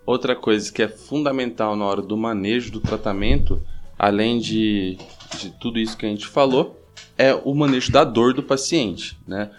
[0.06, 3.62] Outra coisa que é fundamental na hora do manejo do tratamento,
[3.98, 4.96] além de,
[5.38, 6.82] de tudo isso que a gente falou,
[7.16, 9.50] é o manejo da dor do paciente, né?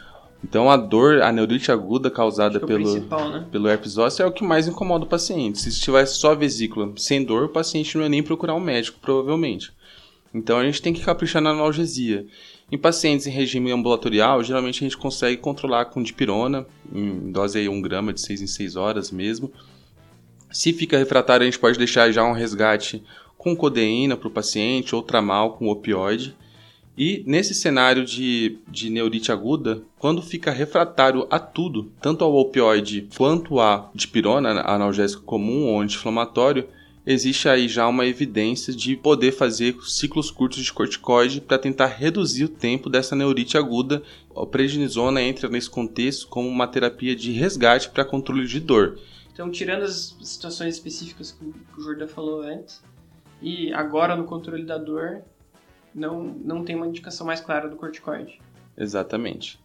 [0.43, 3.45] Então a dor, a neurite aguda causada é pelo, né?
[3.51, 5.59] pelo herpes ósseo é o que mais incomoda o paciente.
[5.59, 9.71] Se tivesse só vesícula sem dor, o paciente não ia nem procurar um médico, provavelmente.
[10.33, 12.25] Então a gente tem que caprichar na analgesia.
[12.71, 17.67] Em pacientes em regime ambulatorial, geralmente a gente consegue controlar com dipirona, em dose aí
[17.67, 19.51] 1 grama de 6 em 6 horas mesmo.
[20.51, 23.03] Se fica refratário, a gente pode deixar já um resgate
[23.37, 26.35] com codeína para o paciente ou tramal com opioide.
[26.99, 33.07] E nesse cenário de, de neurite aguda, quando fica refratário a tudo, tanto ao opioide
[33.15, 36.67] quanto à dipirona, analgésico comum ou anti-inflamatório,
[37.07, 42.43] existe aí já uma evidência de poder fazer ciclos curtos de corticoide para tentar reduzir
[42.43, 44.03] o tempo dessa neurite aguda.
[44.35, 48.99] A prednisona entra nesse contexto como uma terapia de resgate para controle de dor.
[49.31, 51.45] Então, tirando as situações específicas que
[51.79, 52.83] o Jordan falou antes,
[53.41, 55.23] e agora no controle da dor,
[55.93, 58.39] não, não tem uma indicação mais clara do corticoide.
[58.77, 59.59] Exatamente.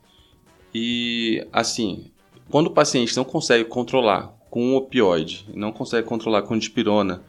[0.75, 2.11] E assim,
[2.51, 7.23] quando o paciente não consegue controlar com um opioide, não consegue controlar com dipirona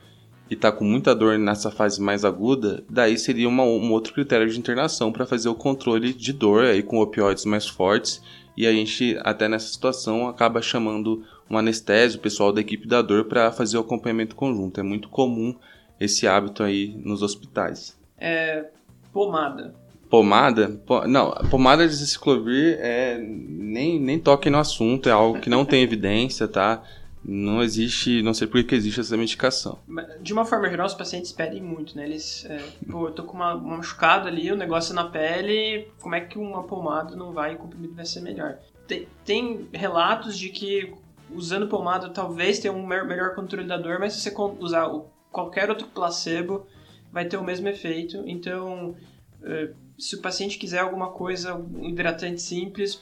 [0.50, 4.48] e está com muita dor nessa fase mais aguda, daí seria uma, um outro critério
[4.48, 8.22] de internação para fazer o controle de dor aí com opioides mais fortes.
[8.56, 13.02] E a gente, até nessa situação, acaba chamando um anestésio, o pessoal da equipe da
[13.02, 14.80] dor, para fazer o acompanhamento conjunto.
[14.80, 15.56] É muito comum
[16.00, 17.98] esse hábito aí nos hospitais.
[18.18, 18.70] É,
[19.16, 19.74] Pomada.
[20.10, 20.82] Pomada?
[21.08, 25.82] Não, pomada de ciclovir é nem, nem toque no assunto, é algo que não tem
[25.84, 26.84] evidência, tá?
[27.24, 29.80] Não existe, não sei por que existe essa medicação.
[30.20, 32.04] De uma forma geral, os pacientes pedem muito, né?
[32.04, 35.88] Eles, é, pô, eu tô com uma, uma machucada ali, o negócio é na pele,
[36.02, 38.58] como é que uma pomada não vai e o comprimido vai ser melhor?
[38.86, 40.94] Tem, tem relatos de que
[41.34, 44.92] usando pomada talvez tenha um melhor controle da dor, mas se você usar
[45.32, 46.68] qualquer outro placebo,
[47.16, 48.22] vai ter o mesmo efeito.
[48.28, 48.94] Então,
[49.42, 53.02] eh, se o paciente quiser alguma coisa, um hidratante simples,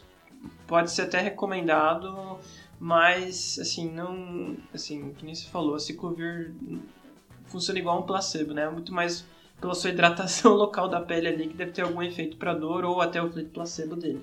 [0.68, 2.38] pode ser até recomendado,
[2.80, 6.54] mas assim, não, assim, que nem você falou, a ciclovir
[7.48, 8.70] funciona igual um placebo, né?
[8.70, 9.26] Muito mais
[9.60, 13.02] pela sua hidratação local da pele ali que deve ter algum efeito para dor ou
[13.02, 14.22] até o efeito placebo dele.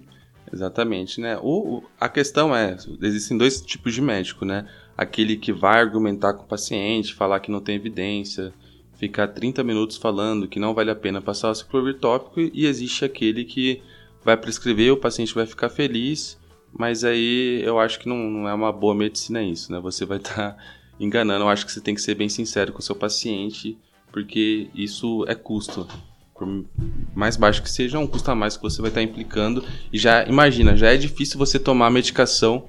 [0.53, 1.37] Exatamente, né?
[1.43, 4.69] O, a questão é, existem dois tipos de médico, né?
[4.97, 8.53] Aquele que vai argumentar com o paciente, falar que não tem evidência,
[9.01, 13.03] ficar 30 minutos falando que não vale a pena passar o ciclovir tópico e existe
[13.03, 13.83] aquele que
[14.23, 16.39] vai prescrever, o paciente vai ficar feliz,
[16.71, 19.81] mas aí eu acho que não, não é uma boa medicina isso, né?
[19.81, 20.57] Você vai estar tá
[21.01, 21.45] enganando.
[21.45, 23.79] Eu acho que você tem que ser bem sincero com o seu paciente,
[24.13, 25.89] porque isso é custo.
[26.35, 26.67] Por
[27.15, 29.65] mais baixo que seja, é um custo a mais que você vai estar tá implicando.
[29.91, 32.69] E já, imagina, já é difícil você tomar medicação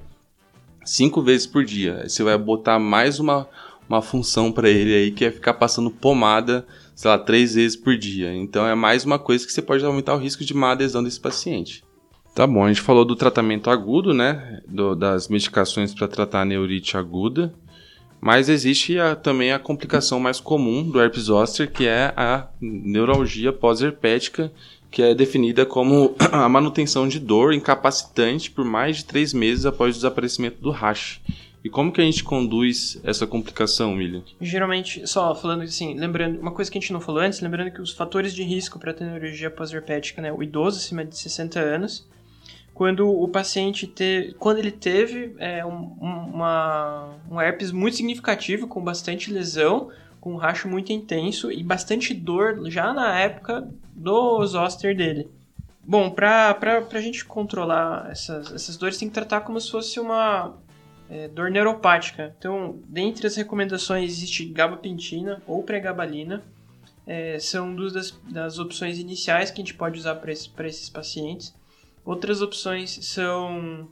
[0.82, 2.08] cinco vezes por dia.
[2.08, 3.46] Você vai botar mais uma,
[3.92, 7.96] uma função para ele aí que é ficar passando pomada, sei lá, três vezes por
[7.96, 8.34] dia.
[8.34, 11.20] Então é mais uma coisa que você pode aumentar o risco de má adesão desse
[11.20, 11.84] paciente.
[12.34, 14.62] Tá bom, a gente falou do tratamento agudo, né?
[14.66, 17.52] Do, das medicações para tratar a neurite aguda.
[18.18, 23.52] Mas existe a, também a complicação mais comum do herpes zoster, que é a neuralgia
[23.52, 24.50] pós-herpética,
[24.90, 29.96] que é definida como a manutenção de dor incapacitante por mais de três meses após
[29.96, 31.20] o desaparecimento do rash.
[31.64, 34.22] E como que a gente conduz essa complicação, William?
[34.40, 37.80] Geralmente, só falando assim, lembrando, uma coisa que a gente não falou antes, lembrando que
[37.80, 42.08] os fatores de risco para tenorgia pós-herpética, né, o idoso acima de 60 anos,
[42.74, 48.82] quando o paciente te, quando ele teve é, um, uma, um herpes muito significativo, com
[48.82, 49.90] bastante lesão,
[50.20, 55.28] com um racho muito intenso e bastante dor já na época do zoster dele.
[55.84, 56.56] Bom, para
[56.92, 60.54] a gente controlar essas, essas dores, tem que tratar como se fosse uma
[61.12, 62.34] é, dor neuropática.
[62.38, 66.42] Então, dentre as recomendações existe gabapentina ou pregabalina.
[67.06, 70.88] É, são duas das, das, opções iniciais que a gente pode usar para esse, esses
[70.88, 71.54] pacientes.
[72.02, 73.88] Outras opções são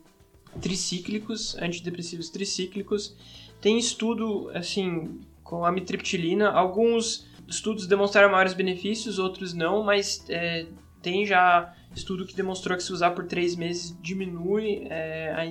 [0.63, 3.15] tricíclicos, antidepressivos tricíclicos.
[3.61, 6.49] Tem estudo assim com amitriptilina.
[6.49, 10.67] Alguns estudos demonstraram maiores benefícios, outros não, mas é,
[11.03, 15.45] tem já estudo que demonstrou que se usar por três meses diminui é, a,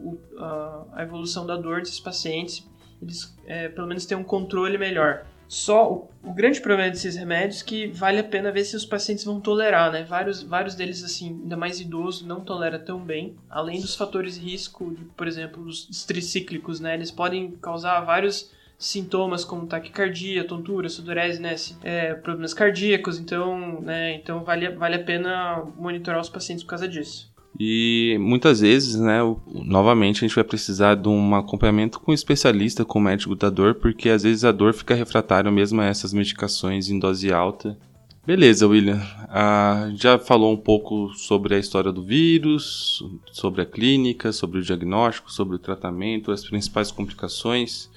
[0.00, 2.66] o, a, a, evolução da dor desses pacientes,
[3.00, 5.26] eles é, pelo menos têm um controle melhor.
[5.46, 8.84] Só o, o, grande problema desses remédios é que vale a pena ver se os
[8.84, 10.02] pacientes vão tolerar, né?
[10.02, 13.36] Vários, vários deles, assim, ainda mais idoso, não tolera tão bem.
[13.48, 16.94] Além dos fatores risco, de, por exemplo, os tricíclicos, né?
[16.94, 24.14] Eles podem causar vários sintomas como taquicardia, tontura, sudorese, né, é, problemas cardíacos, então, né,
[24.14, 27.32] então vale, vale a pena monitorar os pacientes por causa disso.
[27.58, 32.84] E muitas vezes, né, novamente a gente vai precisar de um acompanhamento com um especialista,
[32.84, 36.12] com o médico da dor, porque às vezes a dor fica refratária mesmo a essas
[36.12, 37.78] medicações em dose alta.
[38.26, 39.00] Beleza, William.
[39.28, 44.62] Ah, já falou um pouco sobre a história do vírus, sobre a clínica, sobre o
[44.62, 47.90] diagnóstico, sobre o tratamento, as principais complicações,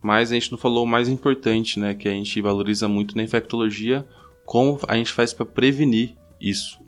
[0.00, 3.22] mas a gente não falou o mais importante, né, que a gente valoriza muito na
[3.24, 4.06] infectologia,
[4.46, 6.83] como a gente faz para prevenir isso.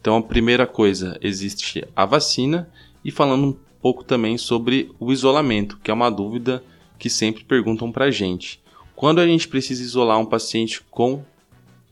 [0.00, 2.70] Então, a primeira coisa, existe a vacina
[3.04, 6.62] e falando um pouco também sobre o isolamento, que é uma dúvida
[6.98, 8.60] que sempre perguntam para a gente.
[8.94, 11.22] Quando a gente precisa isolar um paciente com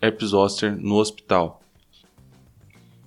[0.01, 1.63] herpes zoster no hospital?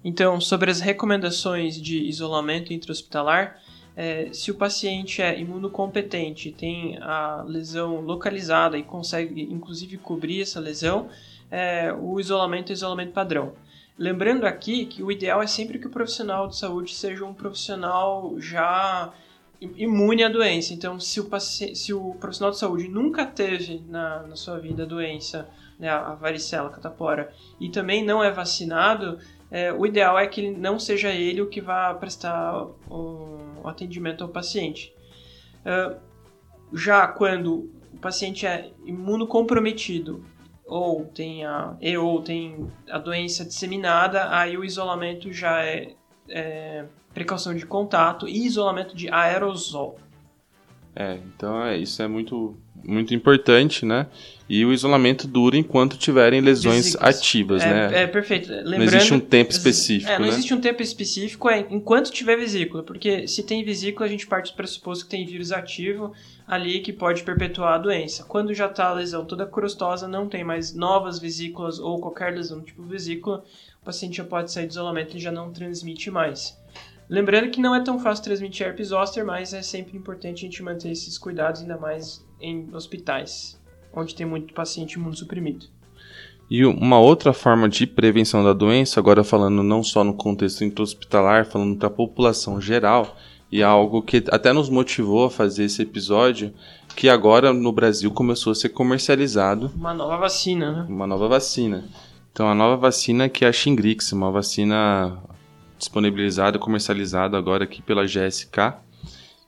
[0.04, 3.62] Então, sobre as recomendações de isolamento intra-hospitalar,
[3.96, 10.60] é, se o paciente é imunocompetente, tem a lesão localizada e consegue inclusive cobrir essa
[10.60, 11.10] lesão,
[11.52, 13.54] é, o isolamento é isolamento padrão.
[14.00, 18.34] Lembrando aqui que o ideal é sempre que o profissional de saúde seja um profissional
[18.40, 19.12] já
[19.60, 20.74] imune à doença.
[20.74, 24.86] Então, se o, se o profissional de saúde nunca teve na, na sua vida a
[24.86, 27.30] doença, né, a varicela, a catapora,
[27.60, 29.20] e também não é vacinado,
[29.52, 32.56] é, o ideal é que não seja ele o que vá prestar
[32.90, 34.94] o, o atendimento ao paciente.
[35.60, 36.00] Uh,
[36.72, 40.24] já quando o paciente é imunocomprometido
[40.70, 45.94] ou tem a, ou tem a doença disseminada, aí o isolamento já é,
[46.30, 49.98] é precaução de contato e isolamento de aerosol.
[51.00, 54.08] É, então é, isso é muito, muito importante, né?
[54.50, 57.18] E o isolamento dura enquanto tiverem lesões Vesículas.
[57.18, 58.04] ativas, é, né?
[58.04, 58.50] É, perfeito.
[58.50, 60.32] Lembrando, não existe um tempo específico, é, não né?
[60.34, 64.52] existe um tempo específico, é enquanto tiver vesícula, porque se tem vesícula, a gente parte
[64.52, 66.12] do pressuposto que tem vírus ativo
[66.46, 68.26] ali que pode perpetuar a doença.
[68.26, 72.60] Quando já está a lesão toda crostosa, não tem mais novas vesículas ou qualquer lesão
[72.62, 73.42] tipo vesícula,
[73.82, 76.60] o paciente já pode sair do isolamento e já não transmite mais.
[77.10, 80.62] Lembrando que não é tão fácil transmitir herpes zoster, mas é sempre importante a gente
[80.62, 83.60] manter esses cuidados, ainda mais em hospitais
[83.94, 85.66] onde tem muito paciente imunossuprimido.
[86.50, 91.46] E uma outra forma de prevenção da doença, agora falando não só no contexto intra-hospitalar,
[91.46, 93.16] falando da população geral,
[93.52, 96.54] e é algo que até nos motivou a fazer esse episódio,
[96.96, 99.72] que agora no Brasil começou a ser comercializado.
[99.76, 100.86] Uma nova vacina, né?
[100.90, 101.86] Uma nova vacina.
[102.32, 105.18] Então a nova vacina que é a Shingrix, uma vacina
[105.80, 108.76] disponibilizada, comercializada agora aqui pela GSK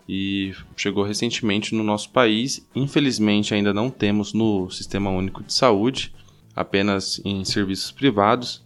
[0.10, 2.68] e chegou recentemente no nosso país.
[2.74, 6.14] Infelizmente, ainda não temos no Sistema Único de Saúde,
[6.56, 8.64] apenas em serviços privados,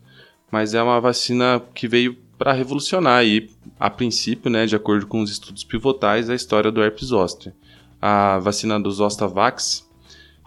[0.49, 3.49] mas é uma vacina que veio para revolucionar aí,
[3.79, 7.53] a princípio, né, de acordo com os estudos pivotais, a história do herpes zoster.
[8.01, 9.84] A vacina do Zostavax,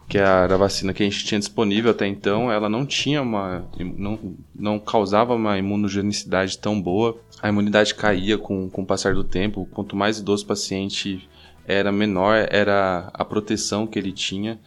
[0.09, 3.69] que era a vacina que a gente tinha disponível até então, ela não tinha uma
[3.79, 4.19] não,
[4.55, 9.69] não causava uma imunogenicidade tão boa a imunidade caía com, com o passar do tempo.
[9.73, 11.29] Quanto mais idoso o paciente
[11.67, 14.59] era menor, era a proteção que ele tinha.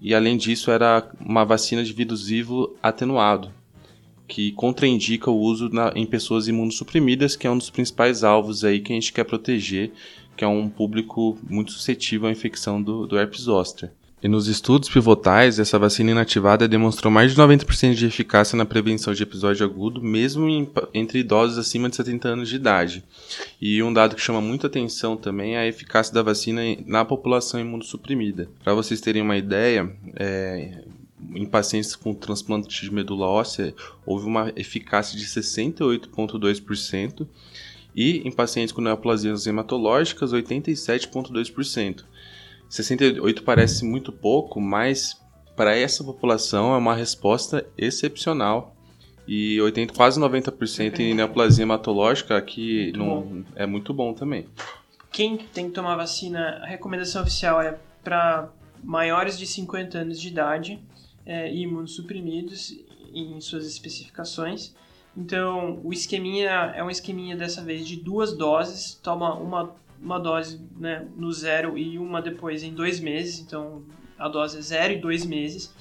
[0.00, 3.52] E além disso, era uma vacina de vírus vivo atenuado,
[4.26, 8.80] que contraindica o uso na, em pessoas imunossuprimidas, que é um dos principais alvos aí
[8.80, 9.92] que a gente quer proteger,
[10.36, 13.90] que é um público muito suscetível à infecção do, do herpes zoster.
[14.22, 19.12] E nos estudos pivotais, essa vacina inativada demonstrou mais de 90% de eficácia na prevenção
[19.12, 23.04] de episódio agudo, mesmo em, entre idosos acima de 70 anos de idade.
[23.60, 27.60] E um dado que chama muita atenção também é a eficácia da vacina na população
[27.60, 28.48] imunossuprimida.
[28.64, 30.82] Para vocês terem uma ideia, é,
[31.34, 33.74] em pacientes com transplante de medula óssea,
[34.06, 37.26] houve uma eficácia de 68,2%,
[37.94, 42.04] e em pacientes com neoplasias hematológicas, 87,2%.
[42.68, 45.20] 68 parece muito pouco, mas
[45.54, 48.74] para essa população é uma resposta excepcional.
[49.26, 54.46] E 80, quase 90% em neoplasia hematológica, que muito não, é muito bom também.
[55.10, 58.50] Quem tem que tomar vacina, a recomendação oficial é para
[58.84, 60.78] maiores de 50 anos de idade
[61.24, 62.72] é, e imunossuprimidos
[63.12, 64.74] em suas especificações.
[65.16, 70.60] Então, o esqueminha é um esqueminha dessa vez de duas doses, toma uma uma dose
[70.76, 73.82] né, no zero e uma depois em dois meses, então
[74.18, 75.74] a dose é zero e dois meses.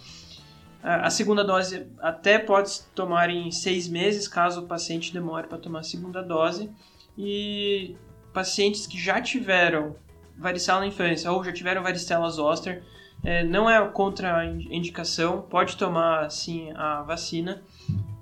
[0.83, 5.79] A segunda dose até pode tomar em seis meses, caso o paciente demore para tomar
[5.79, 6.69] a segunda dose.
[7.17, 7.95] E
[8.31, 9.95] pacientes que já tiveram
[10.37, 12.83] varicela na infância ou já tiveram varicela zoster,
[13.23, 17.63] é, não é contra indicação, pode tomar sim a vacina.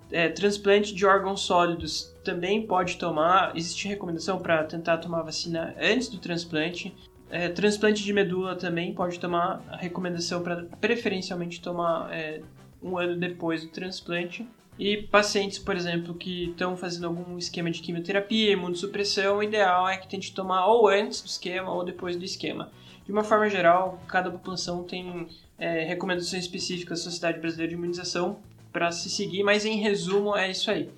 [0.10, 3.56] É, transplante de órgãos sólidos também pode tomar.
[3.56, 6.96] Existe recomendação para tentar tomar vacina antes do transplante.
[7.30, 9.64] É, transplante de medula também pode tomar.
[9.70, 12.42] A recomendação para preferencialmente tomar é,
[12.82, 14.48] um ano depois do transplante.
[14.78, 19.98] E pacientes, por exemplo, que estão fazendo algum esquema de quimioterapia, imunossupressão, o ideal é
[19.98, 22.72] que tente tomar ou antes do esquema ou depois do esquema.
[23.06, 25.28] De uma forma geral, cada população tem
[25.60, 28.40] é, recomendações específicas da Sociedade Brasileira de Imunização
[28.72, 30.90] para se seguir, mas em resumo é isso aí.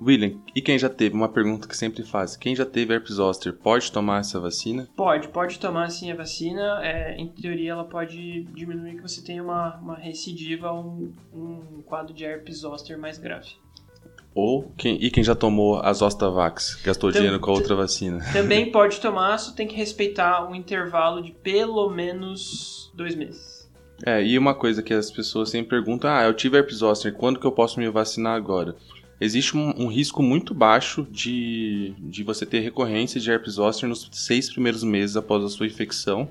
[0.00, 1.14] William, e quem já teve?
[1.14, 2.36] Uma pergunta que sempre faz.
[2.36, 4.88] Quem já teve herpes zoster pode tomar essa vacina?
[4.96, 6.80] Pode, pode tomar sim a vacina.
[6.82, 11.82] É, em teoria, ela pode diminuir que você tenha uma, uma recidiva ou um, um
[11.82, 13.48] quadro de herpes zoster mais grave.
[14.34, 18.24] Ou quem, e quem já tomou a Zostavax, gastou Tam, dinheiro com a outra vacina?
[18.32, 23.68] Também pode tomar, só tem que respeitar um intervalo de pelo menos dois meses.
[24.06, 27.40] É, e uma coisa que as pessoas sempre perguntam, ah, eu tive herpes zoster, quando
[27.40, 28.76] que eu posso me vacinar agora?
[29.20, 34.08] Existe um, um, risco muito baixo de, de você ter recorrência de herpes zoster nos
[34.12, 36.30] seis primeiros meses após a sua infecção.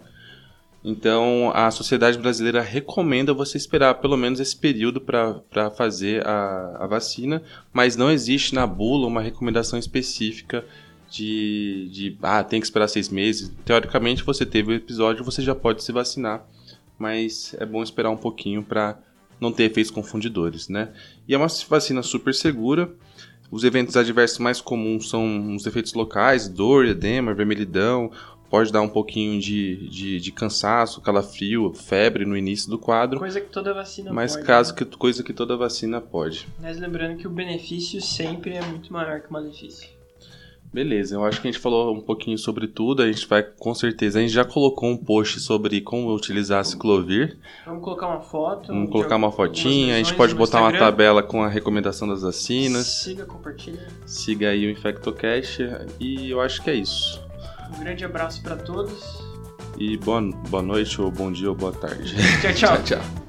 [0.83, 6.87] Então, a Sociedade Brasileira recomenda você esperar pelo menos esse período para fazer a, a
[6.87, 7.41] vacina,
[7.73, 10.63] mas não existe na bula uma recomendação específica
[11.09, 13.51] de, de ah, tem que esperar seis meses.
[13.65, 16.45] Teoricamente, você teve o episódio, você já pode se vacinar,
[16.97, 18.97] mas é bom esperar um pouquinho para
[19.39, 20.89] não ter efeitos confundidores, né?
[21.27, 22.91] E é uma vacina super segura.
[23.49, 28.11] Os eventos adversos mais comuns são os efeitos locais, dor, edema, vermelhidão,
[28.49, 33.19] pode dar um pouquinho de, de, de, cansaço, calafrio, febre no início do quadro.
[33.19, 34.41] Coisa que toda vacina mas pode.
[34.41, 34.77] Mas caso né?
[34.77, 36.47] que, coisa que toda vacina pode.
[36.59, 39.96] Mas lembrando que o benefício sempre é muito maior que o malefício.
[40.77, 43.01] Beleza, eu acho que a gente falou um pouquinho sobre tudo.
[43.01, 46.63] A gente vai, com certeza, a gente já colocou um post sobre como utilizar a
[46.63, 47.35] ciclovir.
[47.65, 48.67] Vamos colocar uma foto.
[48.67, 49.95] Vamos colocar uma fotinha.
[49.95, 52.85] A gente pode botar uma tabela com a recomendação das vacinas.
[52.85, 53.87] Siga, compartilha.
[54.05, 55.67] Siga aí o InfectoCast.
[55.99, 57.25] E eu acho que é isso.
[57.75, 59.25] Um grande abraço para todos.
[59.79, 62.13] E boa, boa noite, ou bom dia, ou boa tarde.
[62.39, 62.77] Tchau, tchau.
[62.77, 63.26] tchau, tchau.